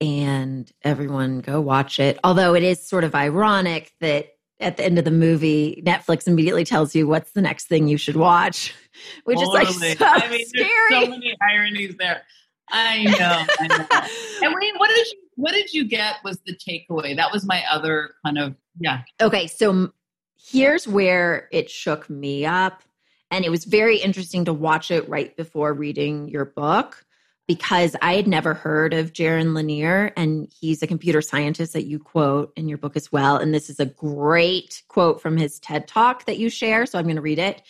[0.00, 2.18] and everyone go watch it.
[2.22, 4.28] Although it is sort of ironic that
[4.60, 7.96] at the end of the movie, Netflix immediately tells you what's the next thing you
[7.96, 8.74] should watch,
[9.24, 9.62] which totally.
[9.62, 10.68] is like so I mean, scary.
[10.90, 12.22] There's so many ironies there.
[12.70, 13.44] I know.
[13.60, 14.46] I know.
[14.46, 17.16] and what did you what did you get was the takeaway?
[17.16, 19.02] That was my other kind of yeah.
[19.20, 19.92] Okay, so
[20.36, 22.82] here's where it shook me up
[23.30, 27.04] and it was very interesting to watch it right before reading your book
[27.46, 31.98] because I had never heard of Jaron Lanier, and he's a computer scientist that you
[31.98, 33.38] quote in your book as well.
[33.38, 36.84] And this is a great quote from his TED talk that you share.
[36.84, 37.62] So I'm going to read it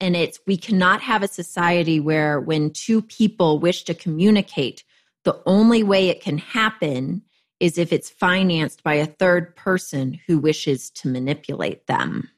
[0.00, 4.84] and it's we cannot have a society where when two people wish to communicate
[5.24, 7.22] the only way it can happen
[7.60, 12.30] is if it's financed by a third person who wishes to manipulate them.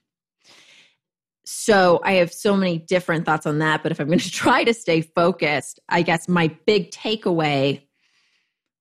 [1.45, 4.65] So i have so many different thoughts on that but if i'm going to try
[4.65, 7.83] to stay focused i guess my big takeaway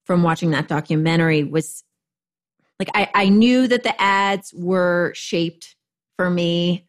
[0.04, 1.84] from watching that documentary was
[2.78, 5.76] like i, I knew that the ads were shaped
[6.16, 6.86] for me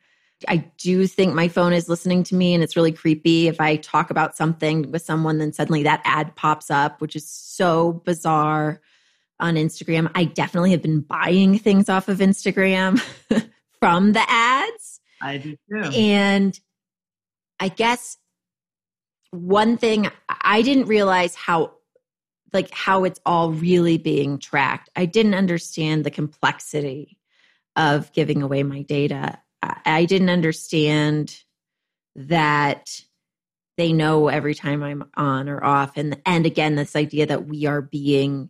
[0.47, 3.77] I do think my phone is listening to me and it's really creepy if I
[3.77, 8.82] talk about something with someone, then suddenly that ad pops up, which is so bizarre
[9.39, 10.12] on Instagram.
[10.15, 12.99] I definitely have been buying things off of Instagram
[13.79, 15.01] from the ads.
[15.21, 15.89] I do too.
[15.95, 16.60] And
[17.60, 18.17] I guess
[19.32, 21.73] one thing I didn't realize how
[22.53, 24.89] like how it's all really being tracked.
[24.95, 27.17] I didn't understand the complexity
[27.75, 29.39] of giving away my data.
[29.86, 31.38] I didn't understand
[32.15, 33.02] that
[33.78, 35.97] they know every time I'm on or off.
[35.97, 38.49] And and again, this idea that we are being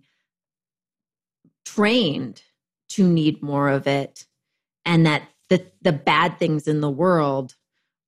[1.66, 2.42] trained
[2.90, 4.26] to need more of it
[4.86, 7.56] and that the the bad things in the world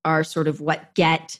[0.04, 1.38] are sort of what get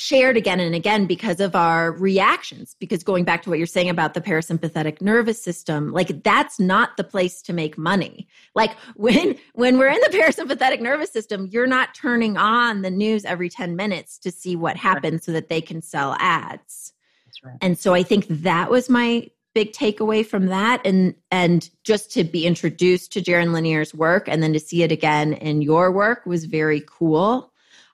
[0.00, 3.88] shared again and again because of our reactions because going back to what you're saying
[3.88, 8.26] about the parasympathetic nervous system like that's not the place to make money.
[8.54, 13.24] Like when when we're in the parasympathetic nervous system you're not turning on the news
[13.24, 15.24] every 10 minutes to see what happens right.
[15.24, 16.92] so that they can sell ads.
[17.26, 17.58] That's right.
[17.60, 20.80] And so i think that was my big takeaway from that.
[20.84, 24.92] And and just to be introduced to Jaron Lanier's work and then to see it
[24.92, 27.49] again in your work was very cool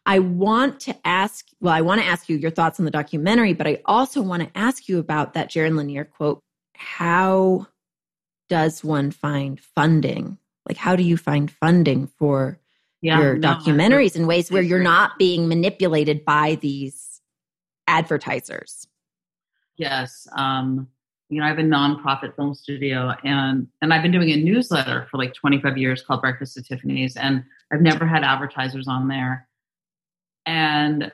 [0.06, 3.52] I want to ask, well, I want to ask you your thoughts on the documentary,
[3.52, 6.40] but I also want to ask you about that Jaron Lanier quote.
[6.76, 7.66] How
[8.48, 10.38] does one find funding?
[10.68, 12.60] Like, how do you find funding for
[13.00, 17.20] yeah, your no, documentaries in ways where you're not being manipulated by these
[17.88, 18.86] advertisers?
[19.76, 20.28] Yes.
[20.36, 20.88] Um,
[21.28, 25.08] you know, I have a nonprofit film studio and and I've been doing a newsletter
[25.10, 27.42] for like 25 years called Breakfast at Tiffany's and
[27.72, 29.48] I've never had advertisers on there.
[30.46, 31.12] And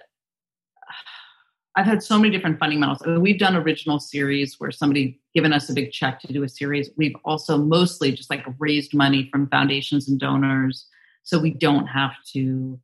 [1.75, 3.03] I've had so many different funding models.
[3.03, 6.43] I mean, we've done original series where somebody given us a big check to do
[6.43, 6.91] a series.
[6.97, 10.87] We've also mostly just like raised money from foundations and donors,
[11.23, 12.79] so we don't have to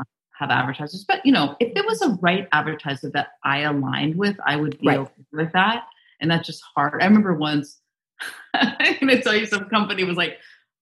[0.00, 0.04] uh,
[0.36, 1.04] have advertisers.
[1.06, 4.78] But you know, if it was a right advertiser that I aligned with, I would
[4.80, 4.98] be right.
[4.98, 5.84] okay with that.
[6.20, 7.00] And that's just hard.
[7.00, 7.80] I remember once
[8.54, 10.38] I'm going to tell you, some company was like,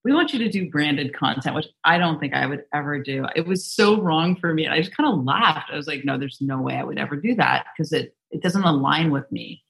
[0.07, 3.25] we want you to do branded content, which I don't think I would ever do.
[3.35, 4.65] It was so wrong for me.
[4.65, 5.69] I just kind of laughed.
[5.69, 8.41] I was like, no, there's no way I would ever do that because it, it
[8.41, 9.65] doesn't align with me.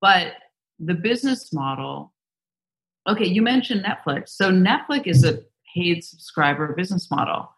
[0.00, 0.28] But
[0.78, 2.14] the business model,
[3.06, 4.30] okay, you mentioned Netflix.
[4.30, 5.40] So Netflix is a
[5.74, 7.50] paid subscriber business model.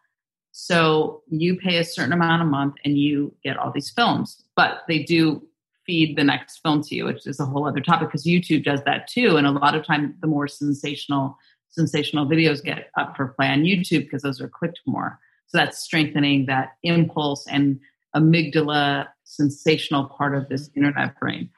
[0.51, 4.81] So you pay a certain amount a month and you get all these films, but
[4.89, 5.47] they do
[5.85, 8.83] feed the next film to you, which is a whole other topic because YouTube does
[8.83, 9.37] that too.
[9.37, 11.37] And a lot of time, the more sensational
[11.71, 15.19] sensational videos get up for play on YouTube because those are clicked more.
[15.47, 17.79] So that's strengthening that impulse and
[18.15, 21.49] amygdala sensational part of this internet brain.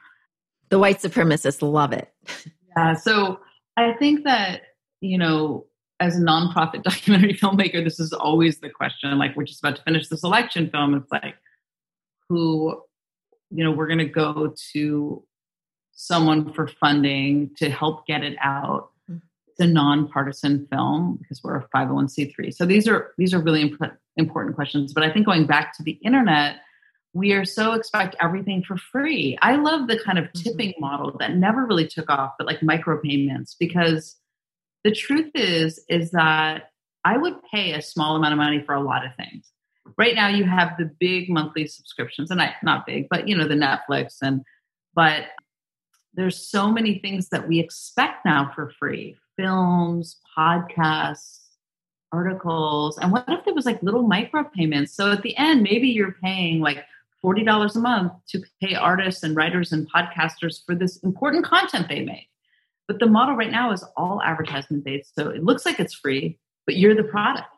[0.70, 2.12] The white supremacists love it.
[2.76, 2.94] yeah.
[2.94, 3.40] So
[3.76, 4.62] I think that,
[5.00, 5.66] you know,
[6.00, 9.16] as a nonprofit documentary filmmaker, this is always the question.
[9.18, 10.94] Like, we're just about to finish this election film.
[10.94, 11.34] It's like,
[12.28, 12.80] who,
[13.50, 15.24] you know, we're going to go to
[15.92, 18.90] someone for funding to help get it out
[19.56, 22.52] it's a nonpartisan film because we're a 501c3.
[22.52, 24.92] So these are these are really imp- important questions.
[24.92, 26.56] But I think going back to the internet,
[27.12, 29.38] we are so expect everything for free.
[29.40, 30.42] I love the kind of mm-hmm.
[30.42, 30.80] tipping mm-hmm.
[30.80, 34.16] model that never really took off, but like micropayments, because
[34.82, 36.70] the truth is is that
[37.04, 39.52] I would pay a small amount of money for a lot of things.
[39.96, 43.46] Right now, you have the big monthly subscriptions, and I not big, but you know
[43.46, 44.42] the Netflix and
[44.96, 45.26] but
[46.14, 51.40] there's so many things that we expect now for free films, podcasts,
[52.12, 52.98] articles.
[52.98, 54.94] And what if there was like little micro payments?
[54.94, 56.84] So at the end, maybe you're paying like
[57.24, 62.04] $40 a month to pay artists and writers and podcasters for this important content they
[62.04, 62.28] make.
[62.86, 65.14] But the model right now is all advertisement based.
[65.14, 67.48] So it looks like it's free, but you're the product.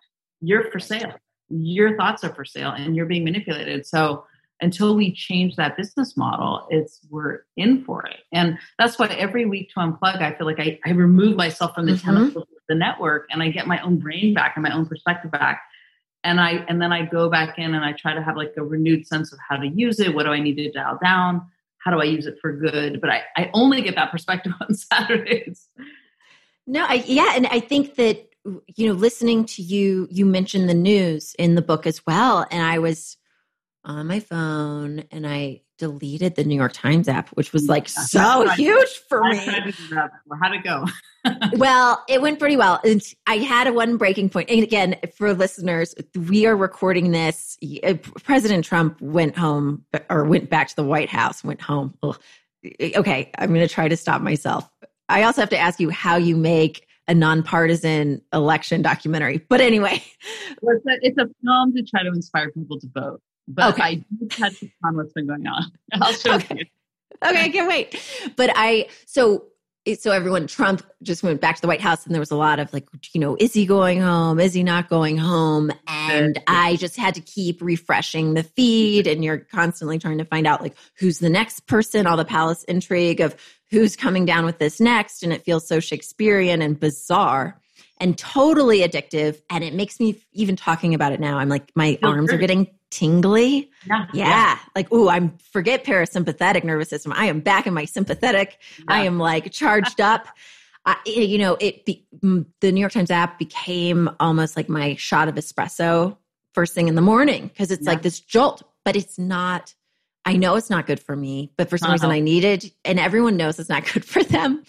[0.41, 1.15] You're for sale.
[1.49, 3.87] Your thoughts are for sale and you're being manipulated.
[3.87, 4.25] So
[4.61, 8.16] until we change that business model, it's we're in for it.
[8.33, 11.87] And that's why every week to unplug, I feel like I, I remove myself from
[11.87, 12.07] the mm-hmm.
[12.07, 15.31] tentacles of the network and I get my own brain back and my own perspective
[15.31, 15.62] back.
[16.25, 18.64] And I and then I go back in and I try to have like a
[18.64, 20.14] renewed sense of how to use it.
[20.14, 21.47] What do I need to dial down?
[21.79, 23.01] How do I use it for good?
[23.01, 25.69] But I, I only get that perspective on Saturdays.
[26.66, 28.29] No, I, yeah, and I think that
[28.77, 32.62] you know, listening to you, you mentioned the news in the book as well, and
[32.62, 33.16] I was
[33.87, 38.49] on my phone and I deleted the New York Times app, which was like so
[38.51, 39.37] huge for me.
[39.38, 40.85] How'd it go?
[41.53, 42.81] well, it went pretty well.
[42.85, 44.51] And I had a one breaking point.
[44.51, 45.94] And again, for listeners,
[46.29, 47.57] we are recording this.
[47.83, 47.94] Uh,
[48.25, 51.94] President Trump went home or went back to the White House, went home.
[52.03, 52.18] Ugh.
[52.81, 54.68] Okay, I'm going to try to stop myself.
[55.09, 59.38] I also have to ask you how you make a nonpartisan election documentary.
[59.49, 60.03] But anyway,
[60.62, 63.83] well, it's, a, it's a film to try to inspire people to vote but okay.
[63.83, 65.65] I do touch upon what's been going on.
[65.95, 66.57] I'll show okay.
[66.59, 66.65] you.
[67.27, 68.01] okay, I can't wait.
[68.37, 69.47] But I so
[69.95, 72.59] so everyone Trump just went back to the White House and there was a lot
[72.59, 74.41] of like, you know, is he going home?
[74.41, 75.71] Is he not going home?
[75.87, 80.47] And I just had to keep refreshing the feed and you're constantly trying to find
[80.47, 83.37] out like who's the next person, all the palace intrigue of
[83.71, 85.23] who's coming down with this next.
[85.23, 87.61] And it feels so Shakespearean and bizarre
[88.01, 89.41] and totally addictive.
[89.51, 91.39] And it makes me even talking about it now.
[91.39, 93.70] I'm like, my arms are getting tingly.
[93.87, 94.07] Yeah.
[94.14, 94.29] yeah.
[94.29, 94.59] yeah.
[94.75, 97.12] Like, ooh, I'm forget parasympathetic nervous system.
[97.12, 98.59] I am back in my sympathetic.
[98.79, 98.85] Yeah.
[98.89, 100.29] I am like charged up.
[100.87, 102.07] I, you know, it be,
[102.61, 106.16] the New York Times app became almost like my shot of espresso
[106.55, 109.75] first thing in the morning because it's like this jolt, but it's not.
[110.25, 111.93] I know it's not good for me, but for some uh-huh.
[111.93, 114.64] reason I needed, and everyone knows it's not good for them.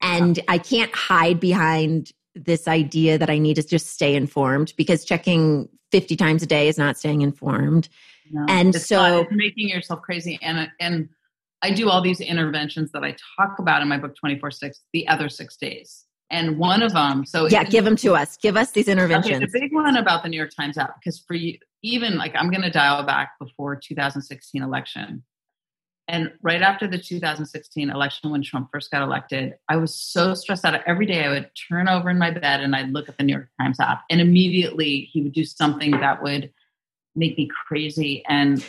[0.00, 5.04] And I can't hide behind this idea that I need to just stay informed because
[5.04, 7.88] checking 50 times a day is not staying informed.
[8.30, 10.38] No, and so making yourself crazy.
[10.42, 11.08] And, and
[11.62, 15.06] I do all these interventions that I talk about in my book 24 6, the
[15.08, 16.06] other six days.
[16.30, 18.38] And one of them, so yeah, give them to us.
[18.38, 19.36] Give us these interventions.
[19.36, 22.34] Okay, the big one about the New York Times app, because for you, even like
[22.34, 25.22] I'm going to dial back before 2016 election.
[26.08, 30.64] And right after the 2016 election, when Trump first got elected, I was so stressed
[30.64, 30.80] out.
[30.86, 33.34] Every day I would turn over in my bed and I'd look at the New
[33.34, 36.52] York Times app, and immediately he would do something that would
[37.14, 38.64] make me crazy and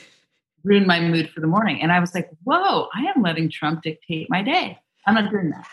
[0.63, 1.81] ruin my mood for the morning.
[1.81, 4.79] And I was like, whoa, I am letting Trump dictate my day.
[5.05, 5.67] I'm not doing that.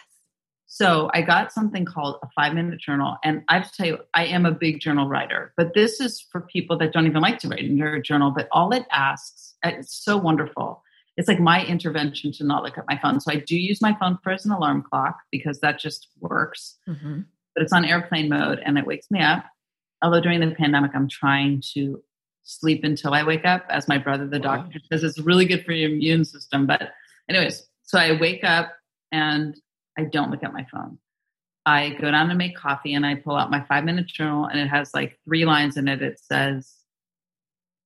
[0.66, 3.16] So I got something called a five minute journal.
[3.24, 6.20] And I have to tell you, I am a big journal writer, but this is
[6.20, 8.30] for people that don't even like to write in your journal.
[8.30, 10.82] But all it asks, it's so wonderful.
[11.16, 13.20] It's like my intervention to not look at my phone.
[13.20, 16.78] So I do use my phone for as an alarm clock because that just works.
[16.88, 17.20] Mm-hmm.
[17.54, 19.44] But it's on airplane mode and it wakes me up.
[20.02, 22.02] Although during the pandemic, I'm trying to
[22.44, 24.56] sleep until I wake up, as my brother, the wow.
[24.56, 26.66] doctor, says it's really good for your immune system.
[26.66, 26.90] But,
[27.28, 28.72] anyways, so I wake up
[29.12, 29.60] and
[29.98, 30.98] I don't look at my phone.
[31.66, 34.58] I go down to make coffee and I pull out my five minute journal and
[34.58, 36.00] it has like three lines in it.
[36.00, 36.74] It says,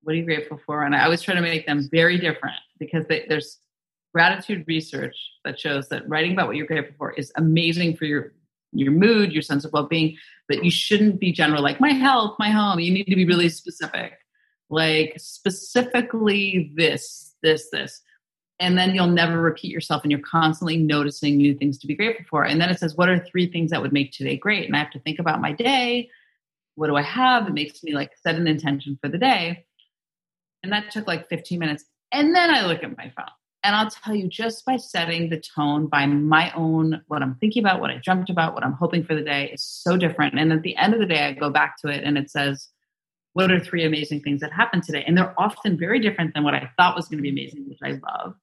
[0.05, 0.85] What are you grateful for?
[0.85, 3.59] And I always try to make them very different because they, there's
[4.13, 8.33] gratitude research that shows that writing about what you're grateful for is amazing for your
[8.77, 10.17] your mood, your sense of well-being,
[10.49, 12.81] but you shouldn't be general like my health, my home.
[12.81, 14.15] You need to be really specific.
[14.69, 18.03] Like specifically this, this, this
[18.61, 22.25] and then you'll never repeat yourself and you're constantly noticing new things to be grateful
[22.29, 24.77] for and then it says what are three things that would make today great and
[24.77, 26.09] i have to think about my day
[26.77, 29.65] what do i have it makes me like set an intention for the day
[30.65, 33.27] and that took like 15 minutes and then i look at my phone
[33.63, 37.63] and i'll tell you just by setting the tone by my own what i'm thinking
[37.63, 40.53] about what i dreamt about what i'm hoping for the day is so different and
[40.53, 42.69] at the end of the day i go back to it and it says
[43.35, 46.55] what are three amazing things that happened today and they're often very different than what
[46.55, 48.35] i thought was going to be amazing which i love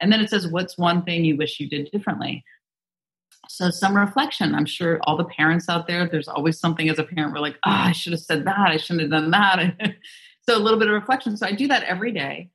[0.00, 2.44] and then it says, What's one thing you wish you did differently?
[3.48, 4.54] So, some reflection.
[4.54, 7.56] I'm sure all the parents out there, there's always something as a parent, we're like,
[7.64, 8.58] Oh, I should have said that.
[8.58, 9.76] I shouldn't have done that.
[10.48, 11.36] so, a little bit of reflection.
[11.36, 12.50] So, I do that every day.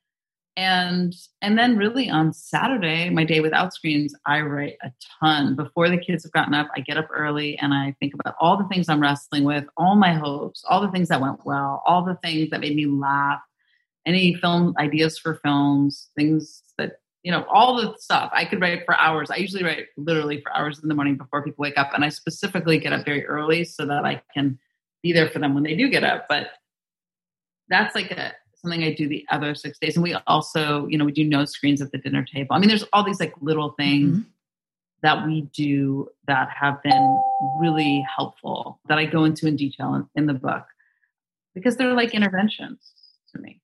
[0.58, 5.56] And and then really on Saturday, my day without screens, I write a ton.
[5.56, 8.58] Before the kids have gotten up, I get up early and I think about all
[8.58, 12.04] the things I'm wrestling with, all my hopes, all the things that went well, all
[12.04, 13.40] the things that made me laugh,
[14.06, 18.32] any film ideas for films, things that you know, all the stuff.
[18.34, 19.30] I could write for hours.
[19.30, 21.92] I usually write literally for hours in the morning before people wake up.
[21.94, 24.58] And I specifically get up very early so that I can
[25.04, 26.26] be there for them when they do get up.
[26.28, 26.48] But
[27.70, 29.96] that's like a something I do the other six days.
[29.96, 32.56] And we also, you know, we do no screens at the dinner table.
[32.56, 34.30] I mean, there's all these like little things mm-hmm.
[35.02, 37.22] that we do that have been
[37.60, 40.66] really helpful that I go into in detail in, in the book
[41.56, 42.92] because they're like interventions
[43.34, 43.62] to me.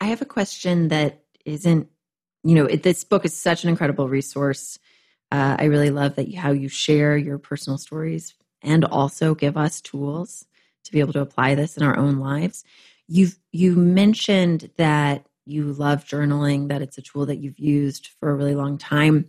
[0.00, 1.88] I have a question that isn't
[2.44, 4.78] you know, it, this book is such an incredible resource.
[5.32, 9.56] Uh, I really love that you, how you share your personal stories and also give
[9.56, 10.44] us tools
[10.84, 12.64] to be able to apply this in our own lives.
[13.06, 18.30] You've you mentioned that you love journaling, that it's a tool that you've used for
[18.30, 19.28] a really long time.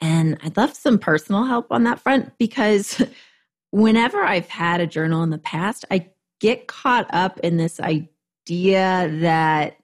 [0.00, 3.02] And I'd love some personal help on that front because
[3.70, 6.08] whenever I've had a journal in the past, I
[6.40, 9.76] get caught up in this idea that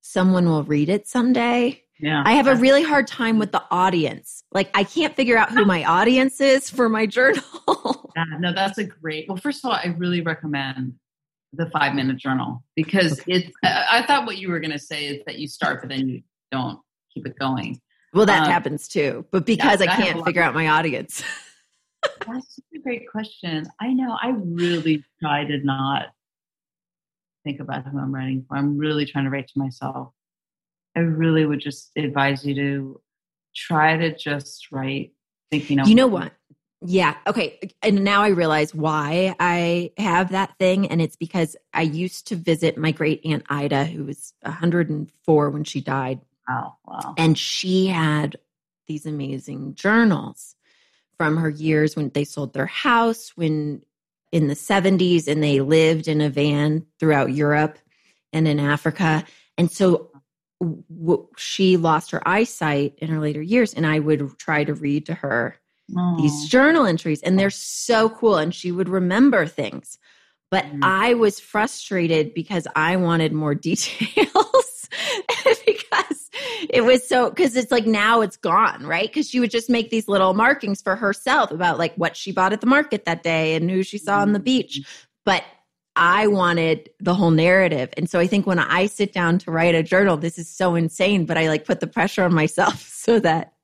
[0.00, 1.82] someone will read it someday.
[1.98, 2.22] Yeah.
[2.26, 4.42] I have a really hard time with the audience.
[4.52, 8.10] Like I can't figure out who my audience is for my journal.
[8.16, 9.28] yeah, no, that's a great.
[9.28, 10.94] Well, first of all, I really recommend
[11.52, 13.32] the five minute journal because okay.
[13.32, 13.50] it's.
[13.62, 16.22] I thought what you were going to say is that you start, but then you
[16.50, 16.78] don't
[17.12, 17.80] keep it going.
[18.14, 21.22] Well, that um, happens too, but because yeah, I can't figure out my audience.
[22.26, 23.66] that's a great question.
[23.80, 24.16] I know.
[24.20, 26.06] I really try to not
[27.44, 28.56] think about who I'm writing for.
[28.56, 30.12] I'm really trying to write to myself.
[30.96, 33.00] I really would just advise you to
[33.56, 35.12] try to just write
[35.50, 36.32] thinking of You know what?
[36.84, 37.16] Yeah.
[37.26, 37.58] Okay.
[37.82, 40.88] And now I realize why I have that thing.
[40.88, 45.64] And it's because I used to visit my great aunt Ida, who was 104 when
[45.64, 46.20] she died.
[46.48, 46.76] Wow.
[46.86, 47.14] Wow.
[47.16, 48.36] And she had
[48.88, 50.56] these amazing journals
[51.16, 53.82] from her years when they sold their house, when
[54.32, 57.78] in the 70s and they lived in a van throughout Europe
[58.32, 59.24] and in Africa.
[59.56, 60.10] And so
[60.60, 63.74] w- she lost her eyesight in her later years.
[63.74, 65.56] And I would try to read to her
[66.18, 68.36] These journal entries, and they're so cool.
[68.36, 69.98] And she would remember things.
[70.50, 70.80] But mm.
[70.82, 74.88] I was frustrated because I wanted more details
[75.66, 76.30] because
[76.68, 79.08] it was so because it's like now it's gone, right?
[79.08, 82.52] Because she would just make these little markings for herself about like what she bought
[82.52, 84.80] at the market that day and who she saw on the beach.
[84.80, 85.06] Mm-hmm.
[85.24, 85.44] But
[85.96, 87.90] I wanted the whole narrative.
[87.96, 90.74] And so I think when I sit down to write a journal, this is so
[90.74, 93.54] insane, but I like put the pressure on myself so that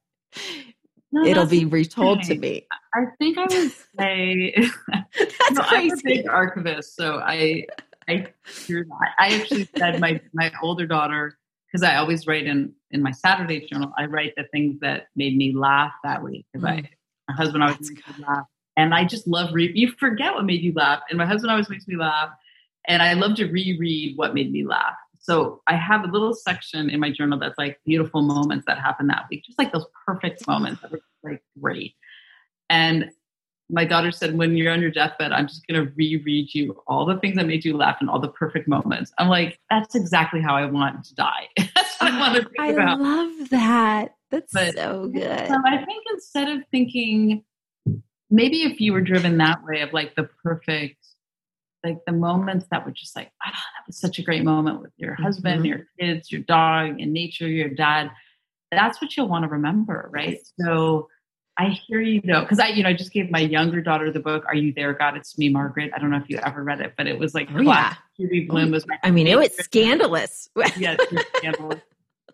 [1.13, 2.67] no, it'll be retold to me.
[2.95, 4.55] I think I would say
[5.19, 7.67] That's no, I'm a big archivist, so I
[8.09, 8.27] I
[8.67, 9.09] hear that.
[9.19, 13.67] I actually said my my older daughter because I always write in in my Saturday
[13.67, 13.93] journal.
[13.99, 16.89] I write the things that made me laugh that week because I mm.
[17.29, 18.45] my husband always That's makes me laugh,
[18.77, 19.71] and I just love re.
[19.75, 22.31] You forget what made you laugh, and my husband always makes me laugh,
[22.87, 24.97] and I love to reread what made me laugh.
[25.29, 29.11] So I have a little section in my journal that's like beautiful moments that happened
[29.11, 31.95] that week, just like those perfect moments that were like great.
[32.71, 33.11] And
[33.69, 37.05] my daughter said, when you're on your deathbed, I'm just going to reread you all
[37.05, 39.13] the things that made you laugh and all the perfect moments.
[39.19, 41.49] I'm like, that's exactly how I want to die.
[41.59, 42.99] that's what I ah, want to think I about.
[42.99, 44.15] love that.
[44.31, 45.47] That's But- so good.
[45.47, 47.45] So I think instead of thinking,
[48.31, 50.97] maybe if you were driven that way of like the perfect,
[51.85, 54.93] like the moments that were just like, ah, that was such a great moment with
[54.97, 55.69] your husband, Mhm.
[55.69, 58.11] your kids, your dog, in nature, your dad.
[58.71, 60.39] That's what you'll want to remember, right?
[60.61, 61.09] So
[61.57, 64.21] I hear you though, because I, you know, I just gave my younger daughter the
[64.21, 65.17] book, Are You There, God?
[65.17, 65.91] It's Me, Margaret.
[65.95, 67.99] I don't know if you ever read it, but it was like Oh, classic.
[68.19, 70.49] Judy Blume was I mean, it was scandalous.
[70.77, 71.81] yeah, it was scandalous.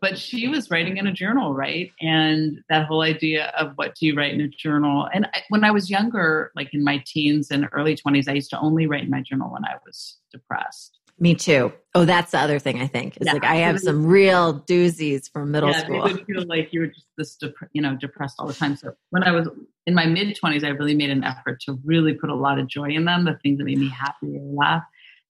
[0.04, 1.90] But she was writing in a journal, right?
[1.98, 5.08] And that whole idea of what do you write in a journal?
[5.14, 8.50] And I, when I was younger, like in my teens and early 20s, I used
[8.50, 10.98] to only write in my journal when I was depressed.
[11.18, 11.72] Me too.
[11.94, 13.16] Oh, that's the other thing I think.
[13.18, 13.32] Is Yeah.
[13.32, 16.04] like I have some real doozies from middle yeah, school.
[16.04, 18.76] It would feel like you were just this, dep- you know, depressed all the time.
[18.76, 19.48] So when I was
[19.86, 22.66] in my mid 20s, I really made an effort to really put a lot of
[22.66, 24.82] joy in them, the things that made me happy or laugh.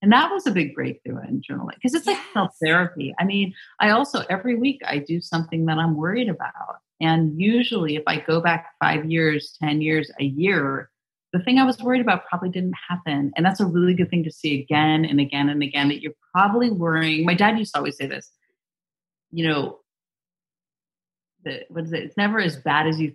[0.04, 3.14] And that was a big breakthrough in journaling because it's like self therapy.
[3.18, 6.76] I mean, I also, every week, I do something that I'm worried about.
[7.00, 10.90] And usually, if I go back five years, 10 years, a year,
[11.32, 13.32] the thing I was worried about probably didn't happen.
[13.34, 16.12] And that's a really good thing to see again and again and again that you're
[16.34, 17.24] probably worrying.
[17.24, 18.30] My dad used to always say this,
[19.32, 19.80] you know,
[21.44, 22.02] the, what is it?
[22.02, 23.14] It's never as bad as you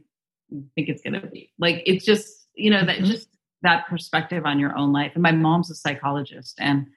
[0.73, 1.51] think it's going to be.
[1.59, 3.05] Like, it's just, you know, that Mhm.
[3.05, 3.27] just
[3.61, 5.11] that perspective on your own life.
[5.13, 6.87] And my mom's a psychologist and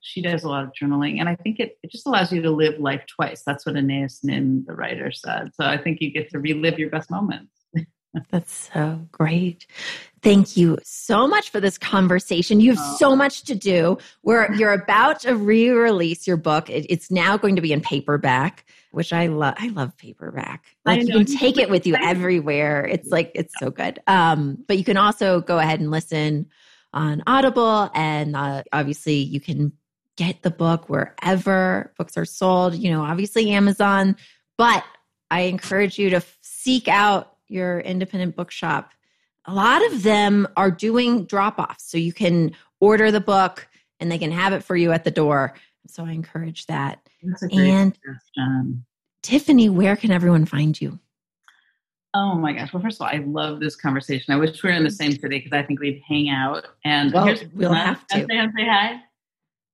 [0.00, 1.20] she does a lot of journaling.
[1.20, 3.42] And I think it, it just allows you to live life twice.
[3.44, 5.50] That's what Anais Nin, the writer, said.
[5.54, 7.52] So I think you get to relive your best moments.
[8.30, 9.66] That's so great.
[10.22, 12.60] Thank you so much for this conversation.
[12.60, 12.96] You have Oh.
[12.98, 13.96] so much to do.
[14.22, 16.68] We're you're about to re-release your book.
[16.68, 19.54] It- it's now going to be in paperback, which I love.
[19.56, 20.66] I love paperback.
[20.84, 22.84] Like you can take it with you everywhere.
[22.84, 23.98] It's like it's so good.
[24.06, 26.46] Um, but you can also go ahead and listen
[26.92, 29.72] on Audible, and uh, obviously you can
[30.18, 32.74] get the book wherever books are sold.
[32.74, 34.16] You know, obviously Amazon,
[34.58, 34.84] but
[35.30, 38.92] I encourage you to seek out your independent bookshop.
[39.46, 43.68] A lot of them are doing drop offs, so you can order the book
[44.00, 45.54] and they can have it for you at the door.
[45.86, 47.00] So I encourage that.
[47.22, 48.84] That's a great And suggestion.
[49.22, 50.98] Tiffany, where can everyone find you?
[52.14, 52.72] Oh my gosh.
[52.72, 54.34] Well, first of all, I love this conversation.
[54.34, 56.66] I wish we were in the same city because I think we'd hang out.
[56.84, 57.84] And Well, here's we'll Bluma.
[57.84, 58.18] have to.
[58.20, 59.00] Say, say hi.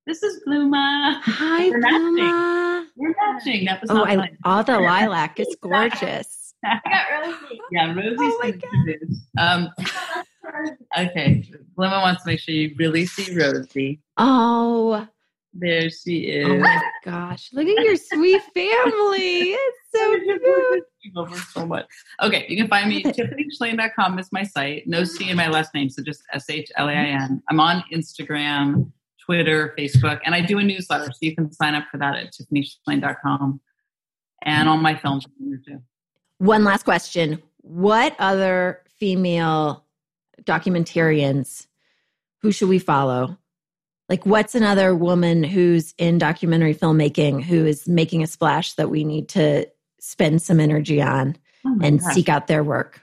[0.07, 1.21] This is Bluma.
[1.23, 1.99] Hi, We're matching.
[2.16, 2.87] Bluma.
[2.97, 3.64] We're matching.
[3.66, 6.47] That was Oh, I, all the lilac It's gorgeous.
[6.65, 7.61] I got Rosie.
[7.71, 9.23] yeah, Rosie's Oh my been introduced.
[9.39, 9.69] Um,
[10.99, 11.45] okay.
[11.77, 14.01] Bluma wants to make sure you really see Rosie.
[14.17, 15.07] Oh,
[15.55, 16.47] There she is.
[16.49, 17.51] oh my gosh.
[17.53, 19.53] Look at your sweet family.
[19.53, 20.85] It's so cute.
[21.03, 21.87] You love her so much.
[22.23, 23.31] Okay, you can find me Love it.
[23.61, 24.87] tiffanyshlain.com is my site.
[24.87, 27.43] No C in my last name, so just S H L A I N.
[27.49, 28.91] I'm on Instagram,
[29.25, 32.33] Twitter, Facebook, and I do a newsletter, so you can sign up for that at
[32.33, 33.61] tiffanyshlain.com.
[34.43, 35.83] And all my films are there too.
[36.39, 37.43] One last question.
[37.59, 39.84] What other female
[40.43, 41.66] documentarians
[42.41, 43.36] who should we follow?
[44.09, 49.05] Like, what's another woman who's in documentary filmmaking who is making a splash that we
[49.05, 49.68] need to
[50.01, 51.36] spend some energy on
[51.66, 53.03] Oh and gosh, seek out their work?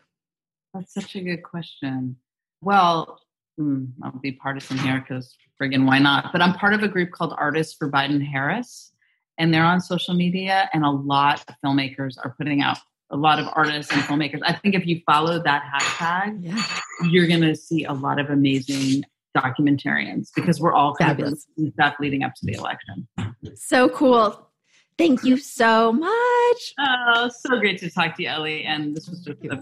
[0.73, 2.15] That's such a good question.
[2.61, 3.19] Well,
[3.57, 6.31] hmm, I'll be partisan here because friggin' why not?
[6.31, 8.91] But I'm part of a group called Artists for Biden Harris,
[9.37, 12.77] and they're on social media, and a lot of filmmakers are putting out
[13.11, 14.39] a lot of artists and filmmakers.
[14.43, 16.63] I think if you follow that hashtag, Yeah.
[17.09, 19.03] you're going to see a lot of amazing
[19.37, 21.45] documentarians because we're all kind Fabulous.
[21.59, 23.07] of stuff leading up to the election.
[23.55, 24.49] So cool.
[24.97, 26.73] Thank you so much.
[26.79, 29.59] Oh, so great to talk to you, Ellie, and this was just a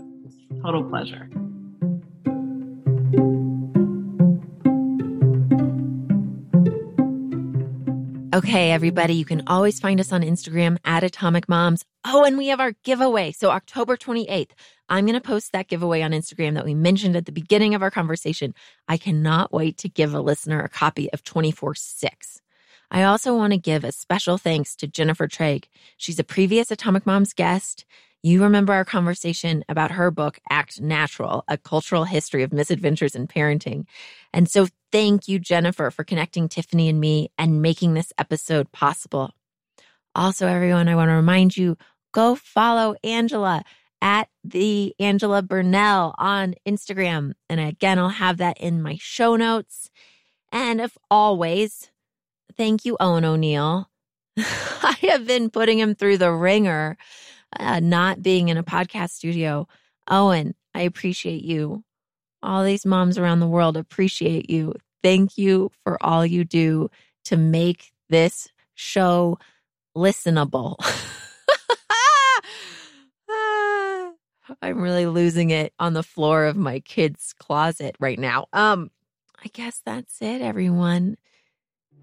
[0.61, 1.27] total pleasure.
[8.33, 11.85] Okay, everybody, you can always find us on Instagram at Atomic Moms.
[12.03, 13.31] Oh, and we have our giveaway.
[13.31, 14.49] So, October 28th,
[14.89, 17.83] I'm going to post that giveaway on Instagram that we mentioned at the beginning of
[17.83, 18.55] our conversation.
[18.87, 22.41] I cannot wait to give a listener a copy of 24 6.
[22.89, 25.67] I also want to give a special thanks to Jennifer Traig.
[25.97, 27.85] She's a previous Atomic Moms guest.
[28.23, 33.27] You remember our conversation about her book, Act Natural, a cultural history of misadventures in
[33.27, 33.85] parenting.
[34.33, 39.31] And so thank you, Jennifer, for connecting Tiffany and me and making this episode possible.
[40.15, 41.77] Also, everyone, I want to remind you
[42.13, 43.63] go follow Angela
[44.01, 47.33] at the Angela Burnell on Instagram.
[47.49, 49.89] And again, I'll have that in my show notes.
[50.51, 51.89] And if always,
[52.55, 53.89] thank you, Owen O'Neill.
[54.37, 56.97] I have been putting him through the ringer,
[57.59, 59.67] uh, not being in a podcast studio.
[60.09, 61.83] Owen, I appreciate you.
[62.41, 64.73] All these moms around the world appreciate you.
[65.01, 66.89] Thank you for all you do
[67.25, 69.37] to make this show
[69.95, 70.75] listenable.
[74.61, 78.47] I'm really losing it on the floor of my kid's closet right now.
[78.53, 78.91] Um,
[79.43, 81.17] I guess that's it, everyone.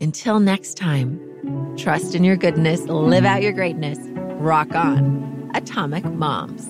[0.00, 3.98] Until next time, trust in your goodness, live out your greatness,
[4.40, 5.50] rock on.
[5.54, 6.66] Atomic Moms.